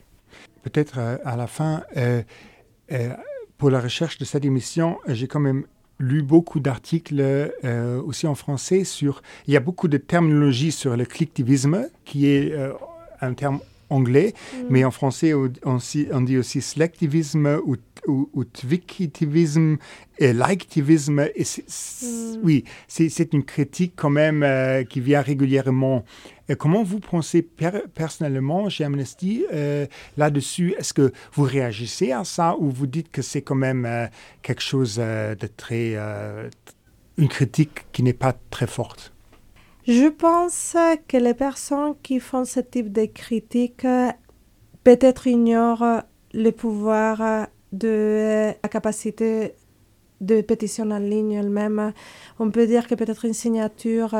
Peut-être 0.62 0.98
euh, 0.98 1.16
à 1.24 1.36
la 1.36 1.46
fin, 1.46 1.82
euh, 1.96 2.22
euh, 2.92 3.10
pour 3.58 3.70
la 3.70 3.80
recherche 3.80 4.18
de 4.18 4.24
cette 4.24 4.44
émission, 4.44 4.98
j'ai 5.08 5.26
quand 5.26 5.40
même 5.40 5.64
lu 6.00 6.22
beaucoup 6.22 6.58
d'articles 6.60 7.20
euh, 7.20 8.00
aussi 8.02 8.26
en 8.26 8.34
français 8.34 8.84
sur... 8.84 9.22
Il 9.46 9.54
y 9.54 9.56
a 9.56 9.60
beaucoup 9.60 9.88
de 9.88 9.96
terminologie 9.96 10.72
sur 10.72 10.96
le 10.96 11.04
clicktivisme, 11.04 11.88
qui 12.04 12.26
est 12.26 12.52
euh, 12.52 12.72
un 13.20 13.34
terme 13.34 13.60
anglais, 13.90 14.32
mais 14.70 14.82
en 14.84 14.90
français, 14.90 15.34
on, 15.34 15.80
dit 16.22 16.36
aussi 16.38 16.60
selectivisme 16.62 17.60
ou, 17.64 17.76
ou, 18.08 18.28
ou 18.32 18.44
twikitivisme 18.44 19.76
et 20.18 20.32
liketivisme. 20.32 21.28
Et 21.34 21.44
c'est- 21.44 21.64
Oui, 22.42 22.64
c'est 22.88 23.08
c'est 23.08 23.32
une 23.32 23.44
critique 23.44 23.92
quand 23.96 24.10
même 24.10 24.42
euh, 24.42 24.84
qui 24.84 25.00
vient 25.00 25.20
régulièrement. 25.20 26.04
Et 26.48 26.56
comment 26.56 26.82
vous 26.82 27.00
pensez 27.00 27.42
per- 27.42 27.84
personnellement 27.94 28.68
chez 28.68 28.86
euh, 29.52 29.86
là-dessus? 30.16 30.74
Est-ce 30.78 30.92
que 30.92 31.12
vous 31.32 31.44
réagissez 31.44 32.12
à 32.12 32.24
ça 32.24 32.56
ou 32.58 32.70
vous 32.70 32.86
dites 32.86 33.10
que 33.10 33.22
c'est 33.22 33.42
quand 33.42 33.54
même 33.54 33.86
euh, 33.86 34.06
quelque 34.42 34.62
chose 34.62 34.96
euh, 34.98 35.34
de 35.34 35.46
très... 35.46 35.96
une 37.16 37.28
critique 37.28 37.86
qui 37.92 38.02
n'est 38.02 38.12
pas 38.12 38.34
très 38.50 38.66
forte? 38.66 39.12
Je 39.86 40.08
pense 40.08 40.76
que 41.08 41.16
les 41.16 41.34
personnes 41.34 41.94
qui 42.02 42.18
font 42.18 42.44
ce 42.44 42.60
type 42.60 42.90
de 42.90 43.04
critiques 43.06 43.84
euh, 43.84 44.10
peut-être 44.82 45.26
ignorent 45.26 46.02
le 46.32 46.50
pouvoir 46.50 47.48
de 47.72 48.52
la 48.62 48.68
capacité 48.68 49.54
de 50.20 50.40
pétition 50.40 50.90
en 50.90 50.98
ligne 50.98 51.32
elle-même. 51.32 51.92
On 52.38 52.50
peut 52.50 52.66
dire 52.66 52.86
que 52.86 52.94
peut-être 52.94 53.24
une 53.24 53.34
signature, 53.34 54.14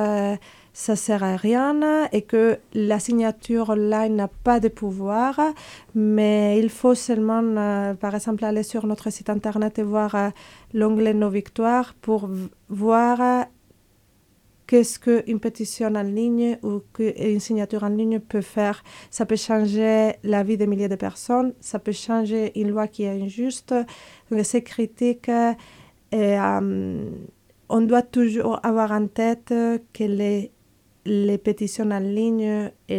ça 0.74 0.96
sert 0.96 1.22
à 1.22 1.37
rien 1.37 2.08
et 2.12 2.22
que 2.22 2.58
la 2.74 2.98
signature 2.98 3.70
online 3.70 4.16
n'a 4.16 4.28
pas 4.28 4.58
de 4.58 4.66
pouvoir, 4.68 5.40
mais 5.94 6.58
il 6.58 6.68
faut 6.68 6.96
seulement, 6.96 7.42
euh, 7.42 7.94
par 7.94 8.14
exemple, 8.16 8.44
aller 8.44 8.64
sur 8.64 8.84
notre 8.87 9.08
site 9.10 9.30
internet 9.30 9.78
et 9.78 9.84
voir 9.84 10.14
euh, 10.16 10.28
l'onglet 10.74 11.14
Nos 11.14 11.30
victoires 11.30 11.94
pour 11.94 12.28
voir 12.68 13.20
euh, 13.20 13.44
qu'est-ce 14.66 14.98
qu'une 14.98 15.38
pétition 15.38 15.94
en 15.94 16.02
ligne 16.02 16.58
ou 16.64 16.82
une 16.98 17.38
signature 17.38 17.84
en 17.84 17.88
ligne 17.88 18.18
peut 18.18 18.40
faire. 18.40 18.82
Ça 19.10 19.26
peut 19.26 19.37
changer 19.37 20.14
la 20.24 20.42
vie 20.42 20.56
de 20.56 20.66
milliers 20.66 20.88
de 20.88 20.96
personnes, 20.96 21.54
ça 21.60 21.78
peut 21.78 21.92
changer 21.92 22.58
une 22.58 22.70
loi 22.70 22.88
qui 22.88 23.04
est 23.04 23.22
injuste. 23.22 23.72
Donc, 24.28 24.44
ces 24.44 24.64
critiques, 24.64 25.28
euh, 25.28 25.52
et, 26.10 26.37
on 27.68 27.80
doit 27.80 28.02
toujours 28.02 28.60
avoir 28.62 28.92
en 28.92 29.06
tête 29.06 29.48
que 29.48 30.04
les, 30.04 30.50
les 31.06 31.38
pétitions 31.38 31.90
en 31.90 31.98
ligne 32.00 32.70
et 32.88 32.96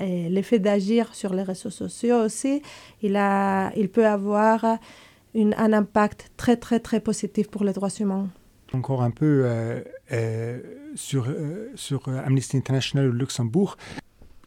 et 0.00 0.28
l'effet 0.30 0.58
d'agir 0.58 1.14
sur 1.14 1.32
les 1.34 1.42
réseaux 1.42 1.70
sociaux 1.70 2.18
aussi, 2.24 2.62
il, 3.02 3.16
a, 3.16 3.72
il 3.76 3.88
peut 3.88 4.06
avoir 4.06 4.78
une- 5.34 5.54
un 5.56 5.72
impact 5.72 6.30
très, 6.36 6.56
très, 6.56 6.80
très 6.80 7.00
positif 7.00 7.48
pour 7.48 7.64
les 7.64 7.72
droits 7.72 7.94
humains. 8.00 8.28
encore 8.74 9.02
un 9.02 9.10
peu 9.10 9.42
euh, 9.44 9.80
euh, 10.12 10.60
sur, 10.94 11.26
euh, 11.28 11.70
sur 11.74 12.00
euh, 12.08 12.20
Amnesty 12.24 12.56
International 12.56 13.08
au 13.08 13.12
Luxembourg. 13.12 13.76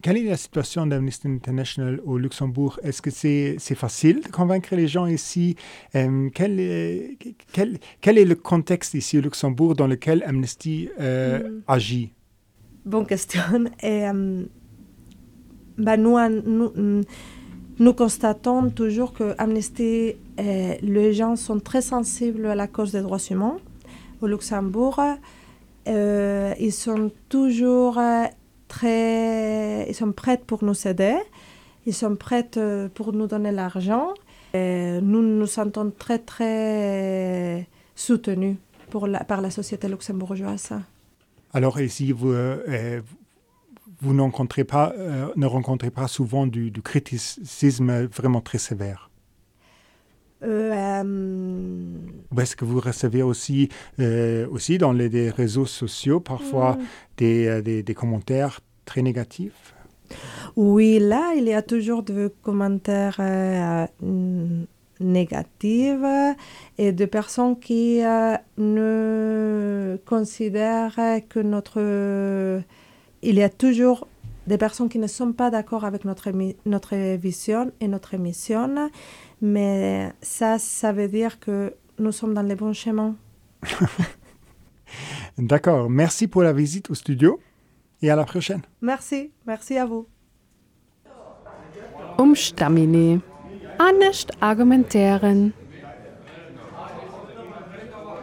Quelle 0.01 0.17
est 0.17 0.23
la 0.23 0.37
situation 0.37 0.85
d'Amnesty 0.87 1.27
International 1.27 1.99
au 2.05 2.17
Luxembourg? 2.17 2.79
Est-ce 2.83 3.01
que 3.01 3.09
c'est 3.11 3.55
c'est 3.59 3.75
facile 3.85 4.21
de 4.21 4.27
convaincre 4.29 4.75
les 4.75 4.87
gens 4.87 5.07
ici? 5.07 5.55
Euh, 5.95 6.29
quel, 6.33 6.59
est, 6.59 7.17
quel, 7.53 7.79
quel 8.01 8.17
est 8.19 8.25
le 8.25 8.35
contexte 8.35 8.93
ici 8.93 9.17
au 9.17 9.21
Luxembourg 9.21 9.73
dans 9.75 9.87
lequel 9.87 10.23
Amnesty 10.25 10.89
euh, 10.99 11.39
Mm. 11.39 11.61
agit? 11.67 12.11
Bonne 12.85 13.07
question. 13.07 13.41
Et, 13.81 14.07
euh, 14.07 14.43
ben, 15.77 15.97
nous, 15.97 16.17
euh, 16.17 16.29
mm, 16.29 17.01
nous 17.79 17.93
constatons 17.93 18.69
toujours 18.69 19.13
que 19.13 19.33
Amnesty, 19.39 20.15
les 20.37 21.13
gens 21.13 21.35
sont 21.35 21.59
très 21.59 21.81
sensibles 21.81 22.45
à 22.45 22.55
la 22.55 22.67
cause 22.67 22.91
des 22.91 23.01
droits 23.01 23.17
humains 23.29 23.57
au 24.21 24.27
Luxembourg. 24.27 25.01
Euh, 25.87 26.53
ils 26.59 26.71
sont 26.71 27.11
toujours 27.27 27.99
très, 28.67 29.89
ils 29.89 29.95
sont 29.95 30.13
prêts 30.13 30.37
pour 30.37 30.63
nous 30.63 30.87
aider. 30.87 31.17
Ils 31.85 31.93
sont 31.93 32.15
prêts 32.15 32.49
pour 32.93 33.11
nous 33.11 33.27
donner 33.27 33.51
l'argent. 33.51 34.13
Nous 34.53 35.21
nous 35.21 35.47
sentons 35.47 35.91
très 35.91 36.19
très 36.19 37.67
soutenus 37.93 38.55
par 39.27 39.41
la 39.41 39.51
société 39.51 39.89
luxembourgeoise. 39.89 40.71
Alors 41.55 41.79
ici, 41.79 42.11
vous, 42.11 42.33
euh, 42.33 42.61
euh, 42.67 43.01
vous 44.01 44.13
ne 44.13 44.19
rencontrez 44.19 44.65
pas, 44.65 44.93
euh, 44.97 45.27
ne 45.37 45.45
rencontrez 45.45 45.89
pas 45.89 46.09
souvent 46.09 46.47
du, 46.47 46.69
du 46.69 46.81
criticisme 46.81 48.07
vraiment 48.07 48.41
très 48.41 48.57
sévère? 48.57 49.09
Euh, 50.43 50.73
euh, 50.73 51.97
Ou 52.35 52.41
est-ce 52.41 52.57
que 52.57 52.65
vous 52.65 52.81
recevez 52.81 53.23
aussi, 53.23 53.69
euh, 54.01 54.45
aussi 54.51 54.77
dans 54.77 54.91
les, 54.91 55.29
réseaux 55.29 55.65
sociaux 55.65 56.19
parfois 56.19 56.77
des, 57.15 57.47
euh, 57.47 57.61
des, 57.61 57.83
des 57.83 57.93
commentaires 57.93 58.59
très 58.83 59.01
négatifs? 59.01 59.73
Oui, 60.57 60.99
là, 60.99 61.35
il 61.37 61.45
y 61.45 61.53
a 61.53 61.61
toujours 61.61 62.03
des 62.03 62.27
commentaires 62.41 63.21
n- 64.99 65.11
négatifs 65.11 66.35
et 66.77 66.91
de 66.91 67.05
personnes 67.05 67.59
qui 67.59 68.03
euh, 68.03 68.35
ne 68.57 69.97
considèrent 70.05 70.95
que 71.29 71.39
notre... 71.39 72.61
Il 73.21 73.35
y 73.35 73.43
a 73.43 73.49
toujours 73.49 74.07
des 74.47 74.57
personnes 74.57 74.89
qui 74.89 74.99
ne 74.99 75.07
sont 75.07 75.33
pas 75.33 75.49
d'accord 75.49 75.85
avec 75.85 76.05
notre, 76.05 76.29
notre 76.65 77.15
vision 77.15 77.71
et 77.79 77.87
notre 77.87 78.15
mission, 78.17 78.89
mais 79.41 80.11
ça, 80.21 80.59
ça 80.59 80.91
veut 80.91 81.07
dire 81.07 81.39
que 81.39 81.73
nous 81.97 82.11
sommes 82.11 82.33
dans 82.35 82.43
les 82.43 82.55
bons 82.55 82.73
chemins. 82.73 83.15
D'accord, 85.37 85.89
merci 85.89 86.27
pour 86.27 86.43
la 86.43 86.53
visite 86.53 86.89
au 86.91 86.93
studio 86.93 87.39
et 88.01 88.09
à 88.11 88.15
la 88.15 88.23
prochaine. 88.23 88.61
Merci, 88.81 89.31
merci 89.47 89.77
à 89.77 89.85
vous. 89.85 90.07
Umstamine. 92.19 93.19
Anecht 93.77 94.41
argumentéieren. 94.41 95.53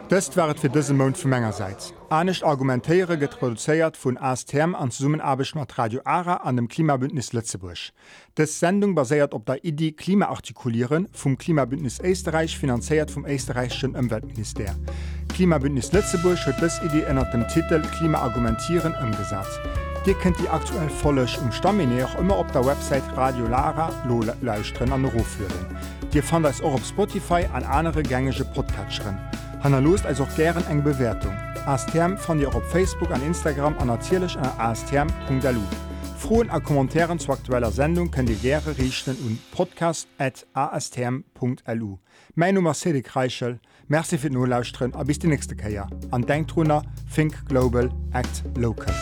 Dëst 0.09 0.35
wart 0.37 0.59
fir 0.61 0.71
dëse 0.73 0.93
Mount 0.97 1.17
vu 1.17 1.29
Mengegerseits. 1.29 1.91
Anecht 2.09 2.43
argumentéiere 2.43 3.17
get 3.21 3.37
produzéiert 3.37 3.97
vun 3.97 4.17
ASTM 4.17 4.73
an 4.75 4.91
Summenarbech 4.91 5.53
mat 5.55 5.77
Radio 5.77 6.01
Ara 6.05 6.39
an 6.43 6.57
dem 6.57 6.67
Klimabündnis 6.67 7.33
Lützeburg. 7.33 7.91
Des 8.37 8.59
Sendung 8.59 8.95
baséiert 8.95 9.33
op 9.33 9.45
der 9.45 9.63
Idee 9.63 9.91
Klimaartikulieren 9.91 11.07
vum 11.13 11.37
Klimabündnis 11.37 12.01
Eisterreich 12.01 12.57
finanzéiert 12.57 13.11
vum 13.11 13.25
Eisterreichschen 13.25 13.95
Umweltminister. 13.95 14.75
Klimabündnis 15.33 15.93
Lützeburg 15.93 16.45
huet 16.45 16.61
dës 16.61 16.81
Idee 16.85 17.05
ënner 17.09 17.29
dem 17.31 17.47
Titel 17.47 17.81
Klimaargumentieren 17.97 18.97
ëmgesat. 19.05 19.92
Dir 20.05 20.13
kennt 20.15 20.37
die 20.37 20.49
aktuell 20.49 20.89
vollech 20.89 21.39
um 21.41 21.49
Stamminé 21.51 22.03
auch 22.03 22.19
immer 22.19 22.37
op 22.37 22.51
der 22.51 22.65
Website 22.65 23.05
Radio 23.15 23.47
Lara 23.47 23.89
Lole 24.05 24.35
Leiusren 24.41 24.91
an 24.91 25.05
Roführen. 25.05 25.65
Dir 26.13 26.21
fand 26.21 26.45
als 26.45 26.61
auch 26.61 26.73
op 26.73 26.83
Spotify 26.83 27.45
an 27.53 27.63
andere 27.63 28.03
gängige 28.03 28.43
Podcatcherin. 28.43 29.17
Hanna 29.61 29.79
lost 29.79 30.05
als 30.05 30.19
auch 30.19 30.27
gern 30.35 30.61
eng 30.67 30.83
Bewertung. 30.83 31.31
ASTM 31.65 32.17
fand 32.17 32.41
ihr 32.41 32.53
op 32.53 32.65
Facebook 32.65 33.11
an 33.11 33.23
Instagram 33.23 33.79
an 33.79 33.87
natierlech 33.87 34.37
an 34.37 34.51
astm.delu. 34.57 35.61
Froen 36.17 36.49
a 36.49 36.59
Kommentaren 36.59 37.17
zu 37.17 37.31
aktueller 37.31 37.71
Sendung 37.71 38.11
könnt 38.11 38.27
die 38.27 38.35
Gere 38.35 38.77
richten 38.77 39.15
und 39.25 39.39
podcast@astm.lu. 39.51 41.97
Mein 42.35 42.55
Nummer 42.55 42.73
Cedric 42.73 43.15
Reichel, 43.15 43.61
Merci 43.87 44.17
fir 44.17 44.31
no 44.31 44.43
lausren 44.43 44.93
a 44.95 45.03
bis 45.03 45.19
die 45.19 45.27
nächste 45.27 45.55
Käier. 45.55 45.87
An 46.11 46.25
Denkrunner, 46.25 46.83
Think 47.13 47.45
Global, 47.47 47.89
Act 48.11 48.43
Local. 48.57 48.93